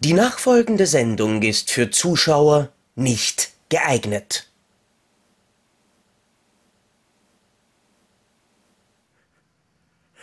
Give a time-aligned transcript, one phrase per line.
[0.00, 4.48] Die nachfolgende Sendung ist für Zuschauer nicht geeignet.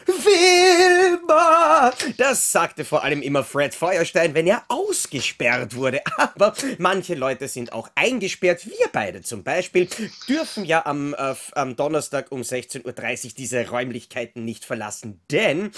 [0.06, 1.92] Wilma!
[2.16, 6.02] Das sagte vor allem immer Fred Feuerstein, wenn er ausgesperrt wurde.
[6.18, 8.66] Aber manche Leute sind auch eingesperrt.
[8.66, 9.90] Wir beide zum Beispiel
[10.30, 15.72] dürfen ja am, äh, am Donnerstag um 16.30 Uhr diese Räumlichkeiten nicht verlassen, denn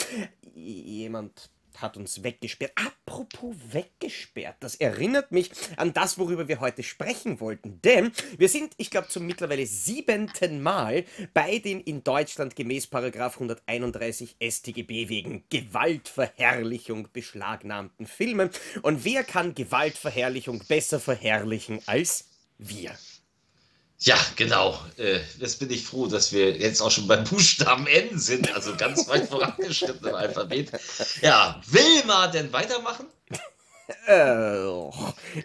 [0.53, 1.49] jemand
[1.81, 2.73] hat uns weggesperrt.
[2.75, 7.81] Apropos weggesperrt, das erinnert mich an das, worüber wir heute sprechen wollten.
[7.81, 13.35] Denn wir sind, ich glaube, zum mittlerweile siebenten Mal bei den in Deutschland gemäß Paragraf
[13.35, 18.49] 131 StGB wegen Gewaltverherrlichung beschlagnahmten Filmen.
[18.81, 22.91] Und wer kann Gewaltverherrlichung besser verherrlichen als wir?
[23.99, 24.79] Ja, genau.
[24.97, 28.75] Äh, jetzt bin ich froh, dass wir jetzt auch schon beim Buchstaben N sind, also
[28.75, 30.71] ganz weit vorangeschritten im Alphabet.
[31.21, 33.07] Ja, will man denn weitermachen?
[34.07, 34.57] Äh,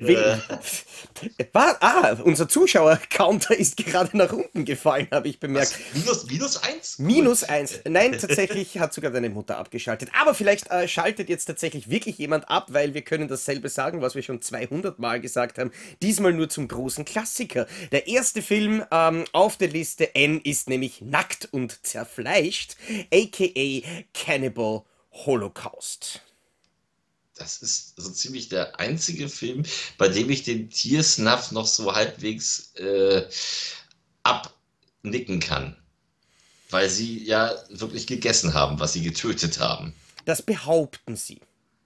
[0.00, 0.36] äh.
[1.52, 1.76] Was?
[1.80, 5.72] Ah, unser Zuschauer-Counter ist gerade nach unten gefallen, habe ich bemerkt.
[5.72, 5.94] Was?
[5.94, 6.98] Minus, minus eins?
[6.98, 7.80] Minus eins.
[7.88, 10.10] Nein, tatsächlich hat sogar deine Mutter abgeschaltet.
[10.20, 14.14] Aber vielleicht äh, schaltet jetzt tatsächlich wirklich jemand ab, weil wir können dasselbe sagen, was
[14.14, 15.70] wir schon 200 Mal gesagt haben.
[16.02, 17.66] Diesmal nur zum großen Klassiker.
[17.92, 22.76] Der erste Film ähm, auf der Liste N ist nämlich Nackt und Zerfleischt,
[23.12, 26.22] aka Cannibal Holocaust
[27.42, 29.64] das ist so ziemlich der einzige Film,
[29.98, 33.24] bei dem ich den Tiersnuff noch so halbwegs äh,
[34.22, 35.76] abnicken kann.
[36.70, 39.92] Weil sie ja wirklich gegessen haben, was sie getötet haben.
[40.24, 41.40] Das behaupten sie.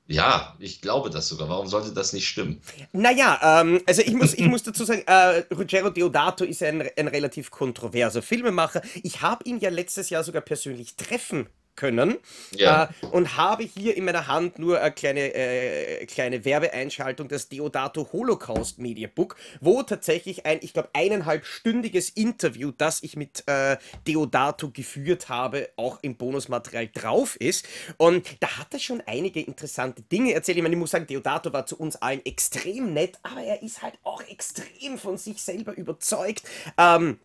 [0.09, 1.49] Ja, ich glaube das sogar.
[1.49, 2.61] Warum sollte das nicht stimmen?
[2.93, 7.09] Naja, ähm, also ich muss, ich muss dazu sagen, äh, Ruggero Deodato ist ein, ein
[7.09, 8.83] relativ kontroverser Filmemacher.
[9.03, 12.17] Ich habe ihn ja letztes Jahr sogar persönlich treffen können
[12.53, 12.91] ja.
[13.03, 18.09] äh, und habe hier in meiner Hand nur eine kleine, äh, kleine Werbeeinschaltung, das Deodato
[18.13, 23.77] Holocaust Mediabook, wo tatsächlich ein, ich glaube, eineinhalbstündiges Interview, das ich mit äh,
[24.07, 27.67] Deodato geführt habe, auch im Bonusmaterial drauf ist.
[27.97, 30.57] Und da hat er schon einige interessante Dinge erzählt.
[30.59, 33.83] Ich meine, ich muss sagen, Deodato war zu uns allen extrem nett, aber er ist
[33.83, 36.43] halt auch extrem von sich selber überzeugt.
[36.79, 37.19] Ähm,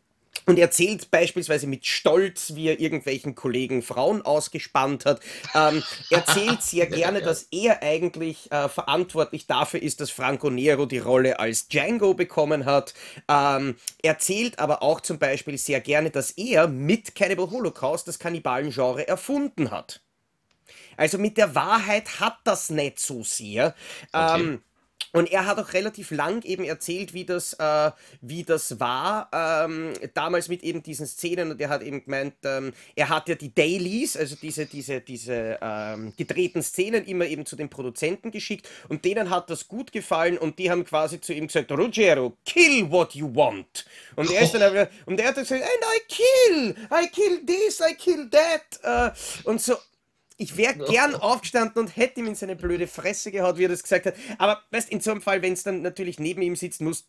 [0.46, 5.22] und erzählt beispielsweise mit Stolz, wie er irgendwelchen Kollegen Frauen ausgespannt hat.
[5.54, 10.98] Ähm, erzählt sehr gerne, dass er eigentlich äh, verantwortlich dafür ist, dass Franco Nero die
[10.98, 12.94] Rolle als Django bekommen hat.
[13.28, 19.08] Ähm, erzählt aber auch zum Beispiel sehr gerne, dass er mit Cannibal Holocaust das Kannibalengenre
[19.08, 20.02] erfunden hat.
[20.98, 23.76] Also mit der Wahrheit hat das nicht so sehr.
[24.12, 24.42] Okay.
[24.42, 24.62] Ähm,
[25.14, 27.92] und er hat auch relativ lang eben erzählt, wie das, äh,
[28.22, 31.52] wie das war, ähm, damals mit eben diesen Szenen.
[31.52, 35.60] Und er hat eben gemeint, ähm, er hat ja die Dailies, also diese, diese, diese
[35.62, 38.70] ähm, gedrehten Szenen, immer eben zu den Produzenten geschickt.
[38.88, 42.90] Und denen hat das gut gefallen und die haben quasi zu ihm gesagt, Ruggero, kill
[42.90, 43.86] what you want.
[44.16, 47.82] Und er ist dann aber, und er hat gesagt, and I kill, I kill this,
[47.82, 49.14] I kill that.
[49.14, 49.76] Äh, und so,
[50.42, 53.84] ich wäre gern aufgestanden und hätte ihm in seine blöde Fresse gehaut, wie er das
[53.84, 54.16] gesagt hat.
[54.40, 57.08] Aber weißt, in so einem Fall, wenn es dann natürlich neben ihm sitzt, muss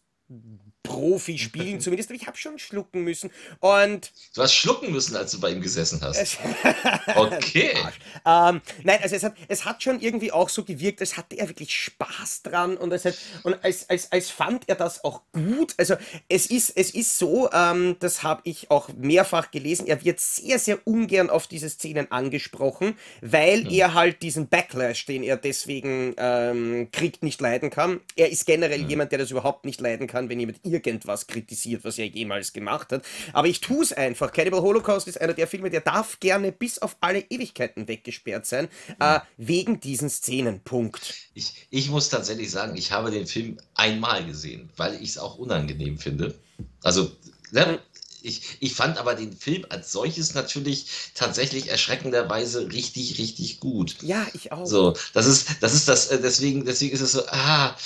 [0.93, 3.31] Profi spielen zumindest, aber ich habe schon schlucken müssen.
[3.61, 6.39] Und du hast schlucken müssen, als du bei ihm gesessen hast.
[7.17, 7.71] okay.
[8.27, 11.49] ähm, nein, also es hat, es hat schon irgendwie auch so gewirkt, als hatte er
[11.49, 15.75] wirklich Spaß dran und, es hat, und als, als, als fand er das auch gut.
[15.79, 15.97] Also
[16.29, 20.59] es ist, es ist so, ähm, das habe ich auch mehrfach gelesen, er wird sehr,
[20.59, 23.71] sehr ungern auf diese Szenen angesprochen, weil mhm.
[23.71, 28.01] er halt diesen Backlash, den er deswegen ähm, kriegt, nicht leiden kann.
[28.17, 28.89] Er ist generell mhm.
[28.89, 32.93] jemand, der das überhaupt nicht leiden kann, wenn jemand irgendwas kritisiert, was er jemals gemacht
[32.93, 33.05] hat.
[33.33, 34.33] Aber ich tue es einfach.
[34.33, 38.69] Cannibal Holocaust ist einer der Filme, der darf gerne bis auf alle Ewigkeiten weggesperrt sein,
[39.01, 40.61] äh, wegen diesen Szenen.
[40.61, 41.15] Punkt.
[41.35, 45.39] Ich, ich muss tatsächlich sagen, ich habe den Film einmal gesehen, weil ich es auch
[45.39, 46.35] unangenehm finde.
[46.83, 47.11] Also,
[47.51, 47.81] ne,
[48.23, 53.97] ich, ich fand aber den Film als solches natürlich tatsächlich erschreckenderweise richtig, richtig gut.
[54.03, 54.67] Ja, ich auch.
[54.67, 57.77] So, das ist, das ist das, äh, deswegen, deswegen ist es so, ah,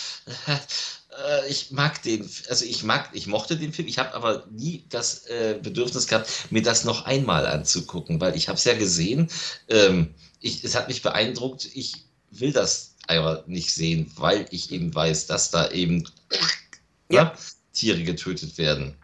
[1.29, 4.85] äh, ich mag den, also ich mag, ich mochte den Film, ich habe aber nie
[4.89, 9.29] das äh, Bedürfnis gehabt, mir das noch einmal anzugucken, weil ich habe es ja gesehen,
[9.69, 14.95] ähm, ich, es hat mich beeindruckt, ich will das aber nicht sehen, weil ich eben
[14.95, 16.09] weiß, dass da eben
[17.09, 17.23] ja.
[17.23, 17.35] Ja,
[17.73, 18.97] Tiere getötet werden.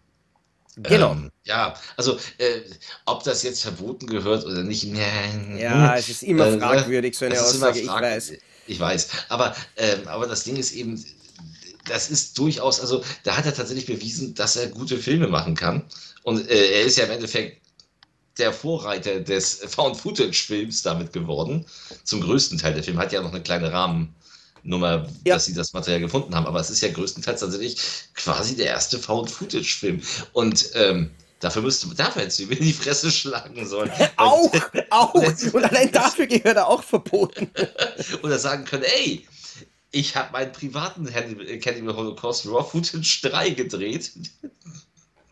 [0.77, 1.13] Genau.
[1.13, 2.63] Ähm, ja, also äh,
[3.05, 7.41] ob das jetzt verboten gehört oder nicht, ja, es ist immer äh, fragwürdig, so eine
[7.41, 8.33] Aussage, ich weiß.
[8.67, 11.05] Ich weiß, aber, ähm, aber das Ding ist eben,
[11.87, 15.85] das ist durchaus, also da hat er tatsächlich bewiesen, dass er gute Filme machen kann.
[16.23, 17.63] Und äh, er ist ja im Endeffekt
[18.39, 21.67] der Vorreiter des Found-Footage-Films damit geworden.
[22.05, 22.75] Zum größten Teil.
[22.75, 24.15] Der Film hat ja noch eine kleine Rahmen,
[24.65, 25.35] Nummer, ja.
[25.35, 27.77] dass sie das Material gefunden haben, aber es ist ja größtenteils tatsächlich
[28.15, 30.01] quasi der erste Found-Footage-Film.
[30.33, 33.91] Und ähm, dafür müsste dafür hättest du mir in die Fresse schlagen sollen.
[34.17, 34.53] auch,
[34.91, 35.15] auch.
[35.15, 37.51] Und allein dafür gehört er auch verboten.
[38.23, 39.27] Oder sagen können, ey,
[39.93, 41.07] ich habe meinen privaten
[41.61, 44.13] Cannibal Holocaust Raw Footage 3 gedreht.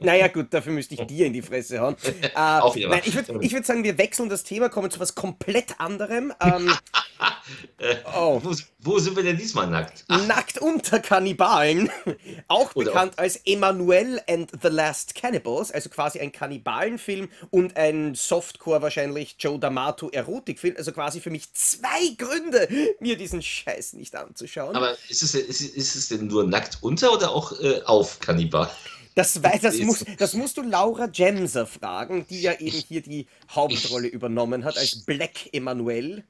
[0.00, 1.96] Naja, gut, dafür müsste ich dir in die Fresse hauen.
[2.36, 5.80] Äh, nein, ich würde ich würd sagen, wir wechseln das Thema, kommen zu was komplett
[5.80, 6.32] anderem.
[6.40, 6.72] Ähm,
[8.16, 8.40] oh.
[8.42, 10.04] wo, wo, sind wir denn diesmal nackt?
[10.08, 10.26] Ach.
[10.26, 11.90] Nackt unter Kannibalen.
[12.48, 13.22] Auch Oder bekannt auch.
[13.22, 19.58] als Emanuel and the Last Cannibals, also quasi ein Kannibalenfilm und ein Softcore wahrscheinlich Joe
[19.58, 20.76] D'Amato Erotikfilm.
[20.76, 22.68] Also quasi für mich zwei Gründe,
[23.00, 24.76] mir diesen Scheiß nicht anzuschauen.
[24.76, 28.70] Aber ist es, ist, ist es denn nur nackt unter oder auch äh, auf Kannibal?
[29.16, 34.08] Das, das, muss, das musst du Laura Gemser fragen, die ja eben hier die Hauptrolle
[34.08, 36.22] ich, übernommen hat als Black Emanuel.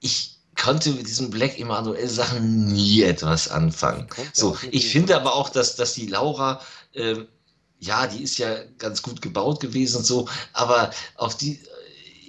[0.00, 4.08] Ich konnte mit diesen Black Emanuel Sachen nie etwas anfangen.
[4.34, 6.60] So, ich finde aber auch, dass, dass die Laura,
[6.92, 7.16] äh,
[7.78, 11.62] ja, die ist ja ganz gut gebaut gewesen und so, aber auf die,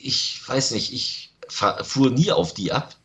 [0.01, 2.95] ich weiß nicht, ich fuhr nie auf die ab.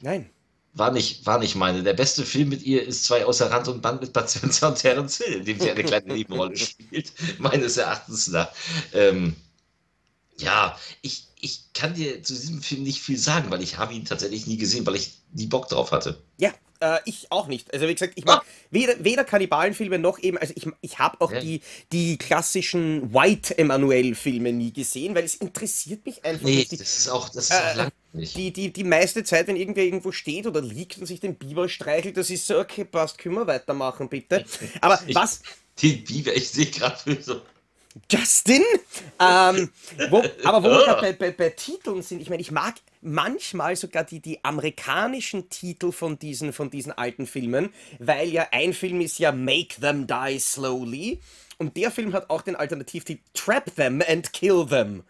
[0.00, 0.30] Nein
[0.74, 1.82] war nicht, war nicht meine.
[1.82, 5.18] Der beste Film mit ihr ist zwei außer Rand und Band mit Pazienza und Terence
[5.18, 8.48] Hill, in dem sie eine kleine Nebenrolle spielt, meines Erachtens nach.
[8.92, 9.36] Ähm,
[10.36, 14.04] ja, ich, ich kann dir zu diesem Film nicht viel sagen, weil ich habe ihn
[14.04, 16.20] tatsächlich nie gesehen, weil ich nie Bock drauf hatte.
[16.38, 17.72] Ja, äh, ich auch nicht.
[17.72, 18.44] Also wie gesagt, ich mag ah.
[18.70, 21.38] weder, weder Kannibalenfilme noch eben, also ich, ich habe auch ja.
[21.38, 21.60] die,
[21.92, 26.72] die klassischen White Emanuel-Filme nie gesehen, weil es interessiert mich einfach nee, nicht.
[26.72, 30.12] Das ist auch, das ist äh, auch Die, die, die meiste Zeit, wenn irgendwer irgendwo
[30.12, 33.46] steht oder liegt und sich den Biber streichelt, das ist so, okay, passt, können wir
[33.46, 34.44] weitermachen, bitte.
[34.80, 35.42] Aber ich, was...
[35.82, 37.40] Den Biber, ich sehe gerade so
[38.10, 38.62] Justin?
[39.20, 39.70] Ähm,
[40.10, 44.02] wo, aber wo wir bei, bei, bei, Titeln sind, ich meine, ich mag manchmal sogar
[44.02, 49.18] die, die amerikanischen Titel von diesen, von diesen alten Filmen, weil ja ein Film ist
[49.18, 51.20] ja Make Them Die Slowly
[51.58, 55.04] und der Film hat auch den Alternativtitel Trap Them and Kill Them.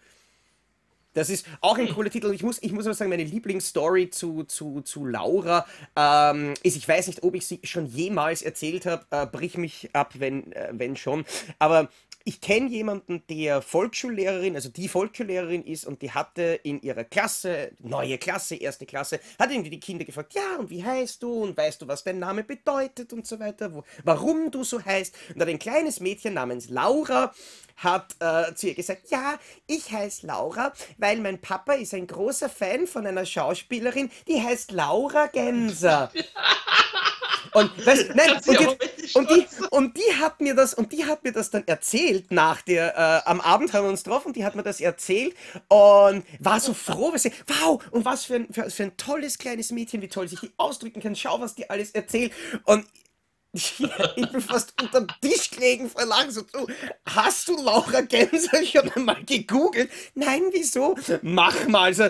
[1.14, 2.32] Das ist auch ein cooler Titel.
[2.34, 5.64] Ich muss, ich muss aber sagen, meine Lieblingsstory zu, zu, zu Laura
[5.96, 9.90] ähm, ist, ich weiß nicht, ob ich sie schon jemals erzählt habe, äh, brich mich
[9.94, 11.25] ab, wenn, äh, wenn schon.
[11.58, 11.88] Aber
[12.25, 17.73] ich kenne jemanden, der Volksschullehrerin, also die Volksschullehrerin ist und die hatte in ihrer Klasse,
[17.81, 21.56] neue Klasse, erste Klasse, hat irgendwie die Kinder gefragt, ja, und wie heißt du und
[21.56, 25.15] weißt du, was dein Name bedeutet und so weiter, wo, warum du so heißt.
[25.35, 27.35] Und hat ein kleines Mädchen namens Laura
[27.76, 32.49] hat äh, zu ihr gesagt, ja, ich heiße Laura, weil mein Papa ist ein großer
[32.49, 36.11] Fan von einer Schauspielerin, die heißt Laura Genser.
[37.52, 38.67] Und, das, nein, und, die,
[39.14, 42.62] und, die, und, die, hat mir das, und die hat mir das dann erzählt nach
[42.62, 45.35] der, äh, am Abend haben wir uns getroffen, die hat mir das erzählt
[45.69, 49.38] und war so froh, weil sie, wow, und was für ein, für, für ein tolles
[49.38, 52.32] kleines Mädchen, wie toll sich die ausdrücken kann, schau, was die alles erzählt.
[52.64, 52.87] Und
[53.55, 53.76] ich
[54.17, 56.32] bin fast unter den Tisch gelegen vor Lachen.
[56.32, 56.67] So, du,
[57.06, 59.90] hast du Laura Genser schon einmal gegoogelt?
[60.14, 60.97] Nein, wieso?
[61.23, 61.94] Mach mal.
[61.94, 62.08] So,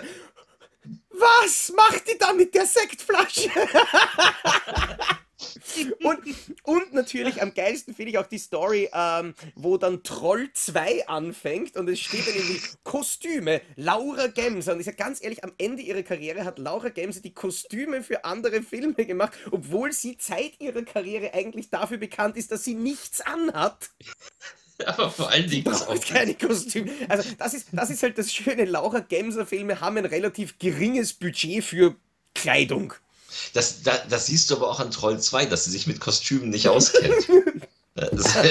[1.11, 3.49] was macht die da mit der Sektflasche?
[6.03, 6.19] und,
[6.63, 11.75] und natürlich am geilsten finde ich auch die Story, ähm, wo dann Troll 2 anfängt
[11.75, 14.73] und es steht dann irgendwie Kostüme, Laura Gemser.
[14.73, 18.23] Und ich sage ganz ehrlich, am Ende ihrer Karriere hat Laura Gemser die Kostüme für
[18.23, 23.21] andere Filme gemacht, obwohl sie Zeit ihrer Karriere eigentlich dafür bekannt ist, dass sie nichts
[23.21, 23.89] anhat.
[24.85, 26.91] Aber vor allen Dingen auch keine Kostüme.
[27.07, 28.65] Also das ist, das ist halt das Schöne.
[28.65, 31.95] Laura Gemser Filme haben ein relativ geringes Budget für
[32.33, 32.93] Kleidung.
[33.53, 36.49] Das, das, das siehst du aber auch an Troll 2, dass sie sich mit Kostümen
[36.49, 37.27] nicht auskennt.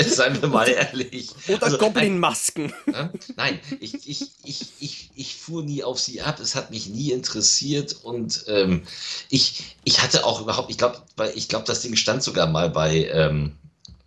[0.07, 1.29] Seien wir mal ehrlich.
[1.49, 2.73] Oder also, Goblin-Masken.
[2.87, 6.41] Nein, nein ich, ich, ich, ich, ich fuhr nie auf sie ab.
[6.41, 7.95] Es hat mich nie interessiert.
[8.05, 8.85] Und ähm,
[9.29, 11.03] ich, ich hatte auch überhaupt, ich glaube,
[11.35, 13.53] ich glaub, das Ding stand sogar mal bei ähm,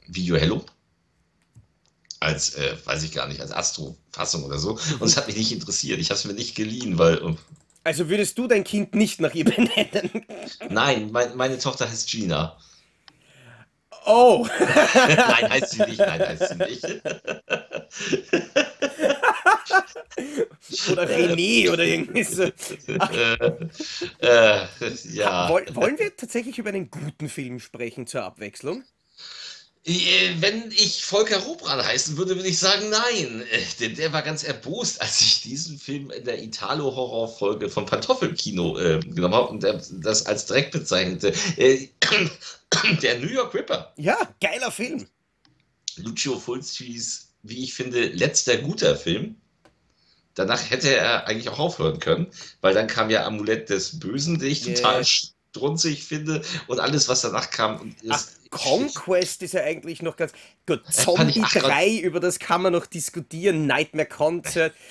[0.08, 0.66] Video Hello.
[2.20, 4.80] Als, äh, weiß ich gar nicht, als Astro-Fassung oder so.
[5.00, 6.00] Und es hat mich nicht interessiert.
[6.00, 7.38] Ich habe es mir nicht geliehen, weil
[7.88, 10.26] also würdest du dein Kind nicht nach ihr benennen?
[10.70, 12.58] Nein, mein, meine Tochter heißt Gina.
[14.06, 14.46] Oh!
[14.60, 16.00] nein, heißt sie nicht.
[16.00, 16.84] Nein, heißt sie nicht.
[20.92, 22.44] oder René oder irgendwie so.
[22.44, 23.56] Äh,
[24.20, 24.68] äh,
[25.14, 25.50] ja.
[25.50, 28.84] Wollen wir tatsächlich über einen guten Film sprechen zur Abwechslung?
[29.88, 33.42] Äh, wenn ich Volker Robran heißen würde, würde ich sagen, nein.
[33.50, 38.78] Äh, denn der war ganz erbost, als ich diesen Film in der Italo-Horror-Folge von Pantoffelkino
[38.78, 41.34] äh, genommen habe und das als Dreck bezeichnete.
[41.56, 41.88] Äh,
[43.02, 43.94] der New York Ripper.
[43.96, 45.08] Ja, geiler Film.
[45.96, 49.38] Lucio Fulcis, wie ich finde, letzter guter Film.
[50.36, 52.28] Danach hätte er eigentlich auch aufhören können,
[52.62, 54.76] weil dann kam ja Amulett des Bösen, den ich yeah.
[54.76, 57.96] total strunzig finde und alles, was danach kam.
[58.04, 60.32] Ist, Ach, Conquest ist ja eigentlich noch ganz.
[60.66, 63.68] Gut, Zombie 3, über das kann man noch diskutieren.
[63.68, 64.74] Nightmare Concert.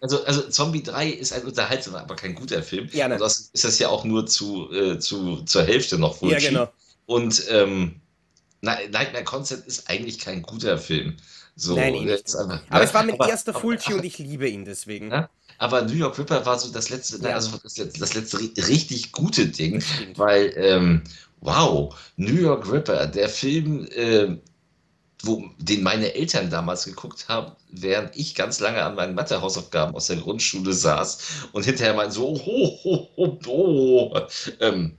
[0.00, 2.88] Also, also Zombie 3 ist ein unterhaltsamer, aber kein guter Film.
[2.92, 3.18] Ja, ne.
[3.18, 6.32] das ist das ja auch nur zu, äh, zu, zur Hälfte noch wohl.
[6.32, 6.72] Ja, genau.
[7.06, 8.00] Und ähm,
[8.62, 11.16] Nightmare Concert ist eigentlich kein guter Film.
[11.56, 12.34] So, Nein, nicht.
[12.34, 15.10] Aber, aber ja, es war mein aber, erster Fulci und ich liebe ihn deswegen.
[15.10, 15.28] Ja?
[15.58, 17.34] Aber New York Ripper war so das letzte, ja.
[17.34, 19.82] also das, das, letzte richtig gute Ding,
[20.16, 21.02] weil, ähm,
[21.42, 24.36] wow, New York Ripper, der Film, äh,
[25.22, 30.06] wo, den meine Eltern damals geguckt haben, während ich ganz lange an meinen Mathehausaufgaben aus
[30.06, 31.18] der Grundschule saß
[31.52, 34.20] und hinterher meinen so, ho, ho, ho, ho,
[34.60, 34.96] ähm,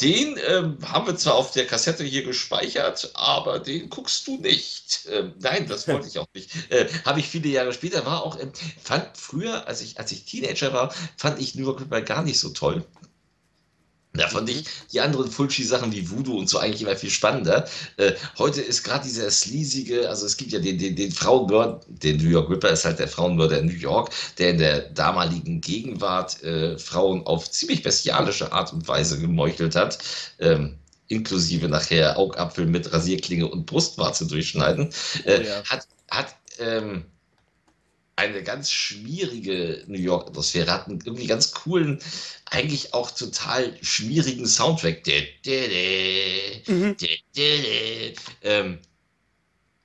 [0.00, 5.08] den ähm, haben wir zwar auf der Kassette hier gespeichert, aber den guckst du nicht.
[5.10, 6.70] Ähm, nein, das wollte ich auch nicht.
[6.70, 10.24] Äh, Habe ich viele Jahre später, war auch, ähm, fand früher, als ich, als ich
[10.24, 12.84] Teenager war, fand ich New York Ripper gar nicht so toll.
[14.18, 17.68] Da fand ich die anderen Fulci-Sachen wie Voodoo und so eigentlich immer viel spannender.
[17.96, 22.16] Äh, heute ist gerade dieser sleasige, also es gibt ja den, den, den Frauenmörder, den
[22.18, 26.42] New York Ripper ist halt der Frauenmörder in New York, der in der damaligen Gegenwart
[26.42, 29.98] äh, Frauen auf ziemlich bestialische Art und Weise gemeuchelt hat.
[30.38, 34.90] Ähm, inklusive nachher Augapfel mit Rasierklinge und Brustwarze durchschneiden.
[35.24, 35.64] Äh, oh ja.
[35.64, 37.04] Hat, hat ähm,
[38.18, 42.00] eine ganz schwierige New York-Atmosphäre, hat einen irgendwie ganz coolen,
[42.46, 45.06] eigentlich auch total schwierigen Soundtrack.
[46.66, 46.96] Mhm.
[48.42, 48.78] Ähm,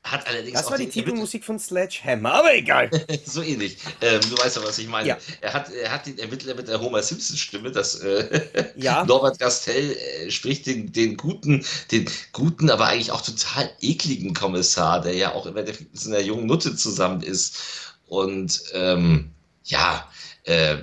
[0.03, 2.89] hat allerdings das war die Titelmusik von Sledgehammer, aber egal.
[3.25, 3.77] so ähnlich.
[4.01, 5.07] Ähm, du weißt ja, was ich meine.
[5.07, 5.17] Ja.
[5.39, 9.05] Er, hat, er hat den Ermittler mit der Homer Simpson-Stimme, das äh, ja.
[9.07, 15.01] Norbert Gastel äh, spricht den, den guten, den guten, aber eigentlich auch total ekligen Kommissar,
[15.01, 19.31] der ja auch immer mit einer jungen Nutte zusammen ist und ähm,
[19.63, 20.07] ja,
[20.43, 20.77] äh,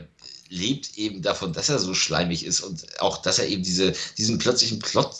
[0.49, 4.39] lebt eben davon, dass er so schleimig ist und auch, dass er eben diese, diesen
[4.39, 5.13] plötzlichen Plot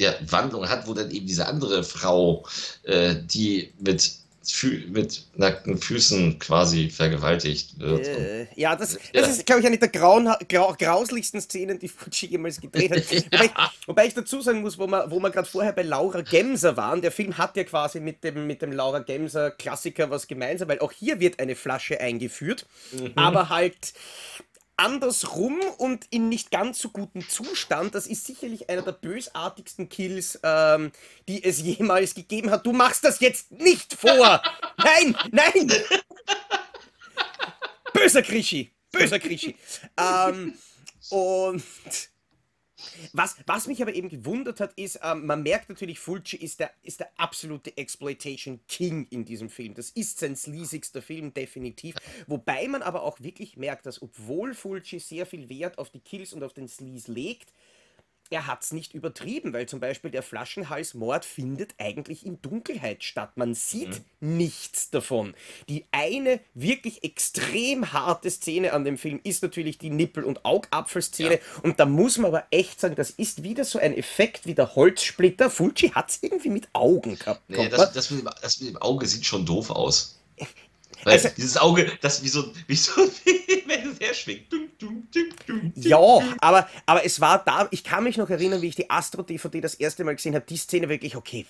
[0.00, 2.46] ja, Wandlung hat, wo dann eben diese andere Frau,
[2.84, 4.10] äh, die mit
[4.88, 8.06] mit nackten Füßen quasi vergewaltigt wird.
[8.06, 9.26] Äh, ja, das, das ja.
[9.26, 13.10] ist, glaube ich, eine der grauen, grau, grauslichsten Szenen, die Fuji jemals gedreht hat.
[13.10, 13.20] ja.
[13.32, 13.50] wobei,
[13.86, 17.02] wobei, ich dazu sagen muss, wo wir, wo wir gerade vorher bei Laura Gemser waren,
[17.02, 20.80] der Film hat ja quasi mit dem, mit dem Laura Gemser Klassiker was gemeinsam, weil
[20.80, 23.12] auch hier wird eine Flasche eingeführt, mhm.
[23.16, 23.92] aber halt
[24.78, 27.94] andersrum und in nicht ganz so gutem Zustand.
[27.94, 30.92] Das ist sicherlich einer der bösartigsten Kills, ähm,
[31.28, 32.64] die es jemals gegeben hat.
[32.64, 34.42] Du machst das jetzt nicht vor!
[34.78, 35.72] nein, nein!
[37.92, 38.72] Böser Krischi!
[38.90, 39.56] Böser Krischi!
[39.98, 40.54] ähm,
[41.10, 41.62] und
[43.12, 46.70] was, was mich aber eben gewundert hat, ist, ähm, man merkt natürlich, Fulci ist der,
[46.82, 49.74] ist der absolute Exploitation King in diesem Film.
[49.74, 51.96] Das ist sein sleasigster Film, definitiv.
[52.26, 56.32] Wobei man aber auch wirklich merkt, dass obwohl Fulci sehr viel Wert auf die Kills
[56.32, 57.52] und auf den Sleaze legt,
[58.30, 63.32] er hat es nicht übertrieben, weil zum Beispiel der Flaschenhalsmord findet eigentlich in Dunkelheit statt.
[63.36, 64.36] Man sieht mhm.
[64.36, 65.34] nichts davon.
[65.68, 71.34] Die eine wirklich extrem harte Szene an dem Film ist natürlich die Nippel- und Augapfelszene.
[71.34, 71.60] Ja.
[71.62, 74.74] Und da muss man aber echt sagen, das ist wieder so ein Effekt wie der
[74.74, 75.50] Holzsplitter.
[75.50, 77.42] Fulci hat es irgendwie mit Augen gehabt.
[77.48, 80.18] Nee, das, das, mit dem, das mit dem Auge sieht schon doof aus.
[81.04, 82.92] Weil also, dieses Auge, das wie so, wie so
[83.66, 84.52] wenn es herschwingt.
[84.52, 85.04] Dum, dum,
[85.46, 85.98] dum, ja,
[86.40, 89.74] aber, aber es war da, ich kann mich noch erinnern, wie ich die Astro-DVD das
[89.74, 91.46] erste Mal gesehen habe, die Szene wirklich, okay,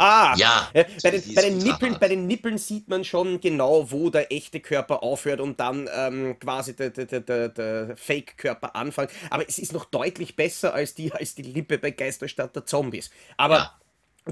[0.00, 3.90] Ah, ja, ja, bei, den, bei, den Nippeln, bei den Nippeln sieht man schon genau,
[3.90, 9.10] wo der echte Körper aufhört und dann ähm, quasi der, der, der, der Fake-Körper anfängt.
[9.28, 13.10] Aber es ist noch deutlich besser als die, als die Lippe bei Geisterstadt der Zombies.
[13.36, 13.74] Aber ja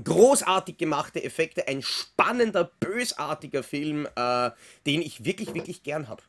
[0.03, 4.51] großartig gemachte Effekte, ein spannender, bösartiger Film, äh,
[4.87, 6.23] den ich wirklich, wirklich gern habe.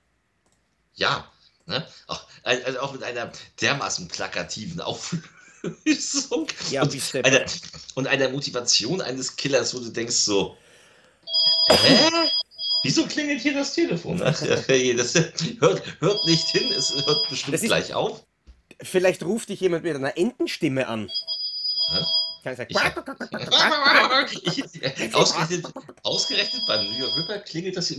[0.96, 1.30] Ja,
[1.66, 1.86] ne?
[2.08, 3.32] auch, also auch mit einer
[3.62, 7.46] dermaßen plakativen Auflösung ja, und, einer,
[7.96, 10.58] und einer Motivation eines Killers, wo du denkst so,
[11.70, 12.10] hä?
[12.84, 14.18] Wieso klingelt hier das Telefon?
[14.20, 14.68] Das hört,
[16.00, 18.24] hört nicht hin, es hört bestimmt ist, gleich auf.
[18.82, 21.10] Vielleicht ruft dich jemand mit einer Entenstimme an.
[21.92, 22.00] Hä?
[22.44, 22.98] Ich hab,
[24.32, 25.66] ich, ausgerechnet,
[26.04, 27.94] ausgerechnet beim New York Ripper klingelt das.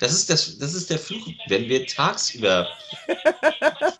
[0.00, 2.68] Das ist, das, das ist der Fluch, wenn wir tagsüber.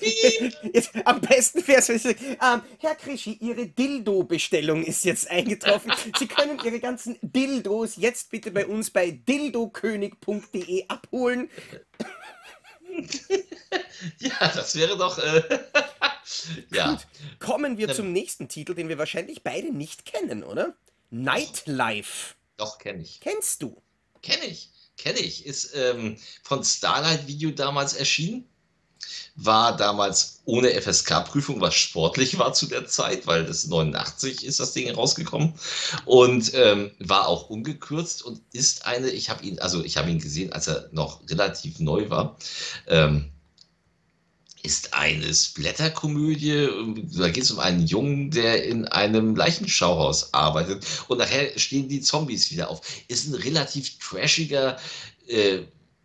[0.00, 5.92] Jetzt, am besten wäre es, ähm, Herr Krischi, Ihre Dildo-Bestellung ist jetzt eingetroffen.
[6.18, 11.50] Sie können Ihre ganzen Dildos jetzt bitte bei uns bei dildokönig.de abholen.
[14.18, 15.18] ja, das wäre doch.
[15.18, 15.42] Äh,
[16.72, 16.90] ja.
[16.90, 17.06] Gut,
[17.38, 20.74] kommen wir zum nächsten Titel, den wir wahrscheinlich beide nicht kennen, oder?
[21.10, 22.34] Nightlife.
[22.56, 23.20] Doch, kenne ich.
[23.20, 23.80] Kennst du?
[24.22, 25.46] Kenne ich, kenne ich.
[25.46, 28.44] Ist ähm, von Starlight Video damals erschienen.
[29.36, 34.72] war damals ohne FSK-Prüfung, was sportlich war zu der Zeit, weil das 89 ist das
[34.72, 35.54] Ding rausgekommen
[36.04, 40.18] und ähm, war auch ungekürzt und ist eine, ich habe ihn, also ich habe ihn
[40.18, 42.36] gesehen, als er noch relativ neu war.
[42.88, 43.30] Ähm,
[44.62, 46.68] ist eine Splatterkomödie.
[47.16, 52.00] Da geht es um einen Jungen, der in einem Leichenschauhaus arbeitet und nachher stehen die
[52.00, 52.80] Zombies wieder auf.
[53.08, 54.78] Ist ein relativ trashiger
[55.26, 55.60] äh,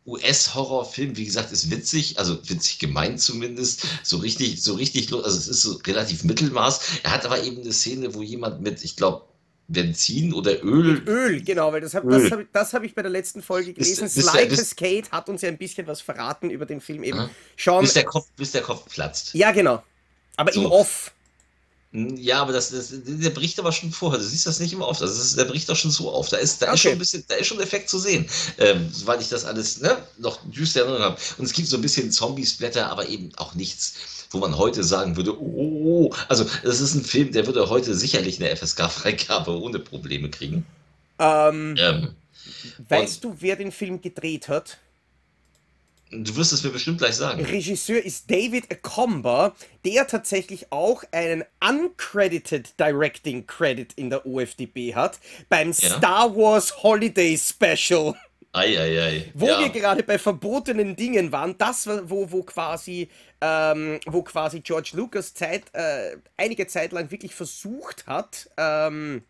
[0.05, 5.47] US-Horrorfilm, wie gesagt, ist witzig, also witzig gemeint zumindest, so richtig, so richtig, also es
[5.47, 6.81] ist so relativ Mittelmaß.
[7.03, 9.25] Er hat aber eben eine Szene, wo jemand mit, ich glaube,
[9.73, 11.01] Benzin oder Öl.
[11.07, 14.05] Öl, genau, weil das habe das hab, das hab ich bei der letzten Folge gelesen.
[14.05, 17.29] Bis, bis Sly Cascade hat uns ja ein bisschen was verraten über den Film eben.
[17.55, 19.33] Schauen, bis, der Kopf, bis der Kopf platzt.
[19.33, 19.83] Ja, genau.
[20.37, 20.61] Aber so.
[20.61, 21.11] im Off.
[21.93, 24.19] Hm, ja, aber das, das, der bricht aber schon vorher.
[24.19, 25.01] Du siehst das nicht immer oft.
[25.01, 26.29] Also ist, der bricht doch schon so auf.
[26.29, 26.73] Da ist, da okay.
[26.73, 28.27] ist schon ein bisschen, da ist schon Effekt zu sehen,
[28.57, 31.17] ähm, weil ich das alles ne, noch düster Erinnerung habe.
[31.37, 33.93] Und es gibt so ein bisschen Zombie-Splatter, aber eben auch nichts,
[34.33, 36.15] wo man heute sagen würde, oh, oh, oh.
[36.27, 40.65] also das ist ein Film, der würde heute sicherlich eine FSK-Freigabe ohne Probleme kriegen.
[41.19, 42.15] Ähm, ähm,
[42.89, 44.79] weißt du, wer den Film gedreht hat?
[46.15, 47.43] Du wirst es mir bestimmt gleich sagen.
[47.43, 55.19] Regisseur ist David Acomba, der tatsächlich auch einen uncredited Directing Credit in der OFDB hat
[55.49, 55.97] beim ja.
[55.97, 58.15] Star Wars Holiday Special.
[58.55, 59.31] Ei, ei, ei.
[59.33, 59.59] Wo ja.
[59.59, 63.09] wir gerade bei verbotenen Dingen waren, das wo, wo quasi,
[63.43, 69.23] ähm, wo quasi George Lucas Zeit, äh, einige Zeit lang wirklich versucht hat, ähm,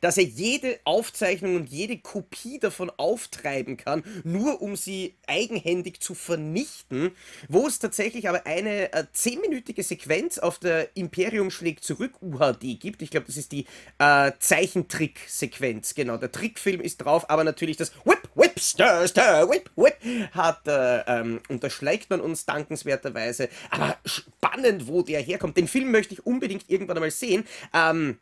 [0.00, 6.14] dass er jede Aufzeichnung und jede Kopie davon auftreiben kann, nur um sie eigenhändig zu
[6.14, 7.12] vernichten,
[7.48, 13.02] wo es tatsächlich aber eine äh, zehnminütige Sequenz auf der Imperium schlägt zurück UHD gibt.
[13.02, 13.66] Ich glaube, das ist die
[13.98, 15.94] äh, Zeichentrick-Sequenz.
[15.94, 19.96] Genau, der Trickfilm ist drauf, aber natürlich das Whip, Whip, Stir, Stir, Whip, Whip
[20.32, 23.48] hat, äh, ähm, unterschlägt man uns dankenswerterweise.
[23.70, 25.56] Aber spannend, wo der herkommt.
[25.56, 27.44] Den Film möchte ich unbedingt irgendwann einmal sehen.
[27.72, 28.18] Ähm,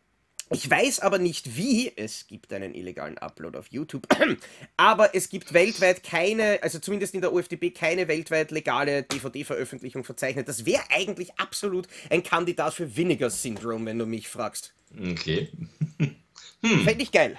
[0.51, 1.93] ich weiß aber nicht wie.
[1.97, 4.07] Es gibt einen illegalen Upload auf YouTube.
[4.77, 10.47] Aber es gibt weltweit keine, also zumindest in der UFDB, keine weltweit legale DVD-Veröffentlichung verzeichnet.
[10.47, 14.75] Das wäre eigentlich absolut ein Kandidat für Vinegar Syndrome, wenn du mich fragst.
[14.97, 15.51] Okay.
[15.99, 16.85] hm.
[16.85, 17.39] Fände ich geil.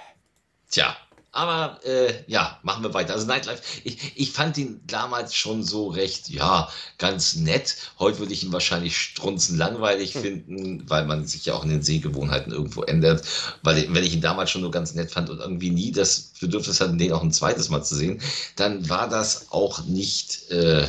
[0.68, 0.96] Tja,
[1.36, 3.12] aber äh, ja, machen wir weiter.
[3.12, 7.76] Also Nightlife, ich, ich fand ihn damals schon so recht, ja, ganz nett.
[7.98, 10.22] Heute würde ich ihn wahrscheinlich strunzen langweilig hm.
[10.22, 13.24] finden, weil man sich ja auch in den Sehgewohnheiten irgendwo ändert.
[13.62, 16.80] Weil wenn ich ihn damals schon nur ganz nett fand und irgendwie nie das Bedürfnis
[16.80, 18.20] hatte, den auch ein zweites Mal zu sehen,
[18.56, 20.86] dann war das auch nicht, äh,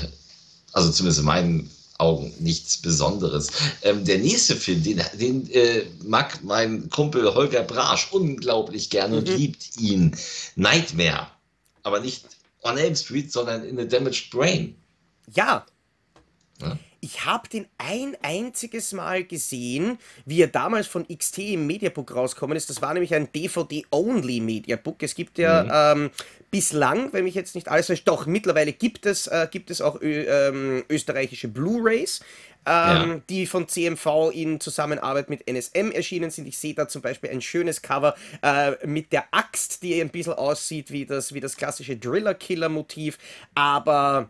[0.71, 3.49] also zumindest in meinen Augen nichts Besonderes.
[3.81, 9.19] Ähm, der nächste Film, den, den äh, mag mein Kumpel Holger Brasch unglaublich gerne mhm.
[9.19, 10.15] und liebt ihn.
[10.55, 11.27] Nightmare.
[11.83, 12.25] Aber nicht
[12.61, 14.75] on Elm Street, sondern in A Damaged Brain.
[15.33, 15.65] Ja.
[16.61, 16.77] ja?
[17.07, 22.57] Ich habe den ein einziges Mal gesehen, wie er damals von XT im Mediabook rausgekommen
[22.57, 22.69] ist.
[22.69, 25.01] Das war nämlich ein DVD-only Mediabook.
[25.01, 26.01] Es gibt ja mhm.
[26.01, 26.09] ähm,
[26.51, 30.25] bislang, wenn mich jetzt nicht alles doch mittlerweile gibt es, äh, gibt es auch ö,
[30.27, 32.19] ähm, österreichische Blu-rays.
[32.65, 33.21] Ähm, ja.
[33.29, 36.49] die von CMV in Zusammenarbeit mit NSM erschienen sind.
[36.49, 40.33] Ich sehe da zum Beispiel ein schönes Cover äh, mit der Axt, die ein bisschen
[40.33, 43.17] aussieht wie das, wie das klassische Driller-Killer-Motiv,
[43.55, 44.27] aber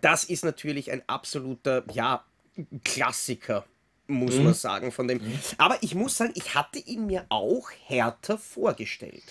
[0.00, 2.24] das ist natürlich ein absoluter, ja,
[2.84, 3.64] Klassiker
[4.08, 4.44] muss mhm.
[4.44, 5.20] man sagen, von dem.
[5.58, 9.22] Aber ich muss sagen, ich hatte ihn mir auch härter vorgestellt.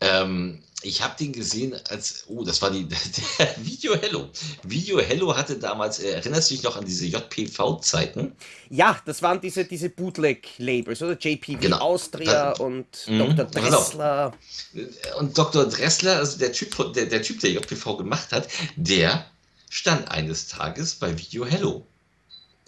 [0.00, 2.86] Ähm, ich habe den gesehen als, oh, das war die,
[3.38, 4.28] der Video Hello.
[4.64, 8.34] Video Hello hatte damals, äh, erinnerst du dich noch an diese JPV-Zeiten?
[8.70, 11.16] Ja, das waren diese, diese Bootleg-Labels, oder?
[11.18, 11.78] JPV genau.
[11.78, 13.44] Austria da, und mhm, Dr.
[13.44, 14.34] Dressler.
[14.72, 15.18] Genau.
[15.18, 15.66] Und Dr.
[15.66, 19.26] Dressler, also der Typ, der, der Typ, der JPV gemacht hat, der
[19.74, 21.84] stand eines Tages bei Video Hello.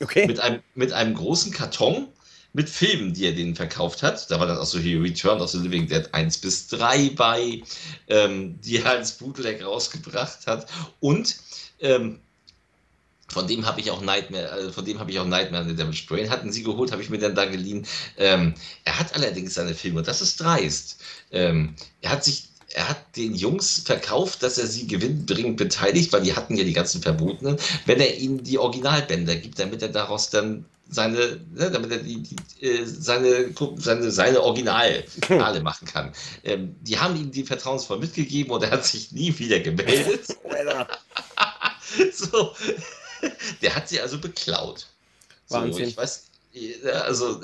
[0.01, 0.27] Okay.
[0.27, 2.09] Mit einem, mit einem großen Karton
[2.53, 4.29] mit Filmen, die er denen verkauft hat.
[4.29, 7.63] Da war dann auch so hier Return of the Living Dead 1 bis 3 bei,
[8.09, 10.67] ähm, die er als Bootleg rausgebracht hat.
[10.99, 11.37] Und
[11.79, 12.19] ähm,
[13.29, 15.77] von dem habe ich auch Nightmare, also von dem habe ich auch Nightmare in the
[15.77, 16.29] Damaged Brain.
[16.29, 17.87] Hatten sie geholt, habe ich mir dann da geliehen.
[18.17, 21.01] Ähm, er hat allerdings seine Filme, und das ist dreist.
[21.31, 26.23] Ähm, er hat sich er hat den Jungs verkauft, dass er sie gewinnbringend beteiligt, weil
[26.23, 30.31] die hatten ja die ganzen Verbotenen, wenn er ihnen die Originalbänder gibt, damit er daraus
[30.31, 35.05] dann seine, ne, damit er die, die, äh, seine, seine, seine Originale
[35.63, 36.13] machen kann.
[36.45, 40.27] Ähm, die haben ihm die vertrauensvoll mitgegeben und er hat sich nie wieder gemeldet.
[42.13, 42.55] so,
[43.63, 44.87] der hat sie also beklaut.
[45.49, 45.73] Wahnsinn.
[45.73, 46.25] So, ich weiß,
[47.05, 47.41] also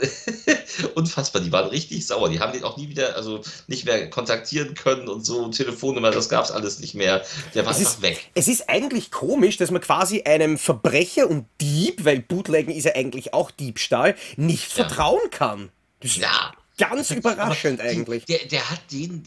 [0.95, 2.29] unfassbar, die waren richtig sauer.
[2.29, 6.29] Die haben den auch nie wieder, also nicht mehr kontaktieren können und so, Telefonnummer, das
[6.29, 7.25] gab es alles nicht mehr.
[7.55, 8.31] Der war es einfach ist, weg.
[8.35, 12.95] Es ist eigentlich komisch, dass man quasi einem Verbrecher und Dieb, weil Bootleggen ist ja
[12.95, 14.85] eigentlich auch Diebstahl, nicht ja.
[14.85, 15.71] vertrauen kann.
[16.01, 16.53] Das ja.
[16.79, 18.25] Ganz überraschend die, eigentlich.
[18.25, 19.25] Der, der hat den,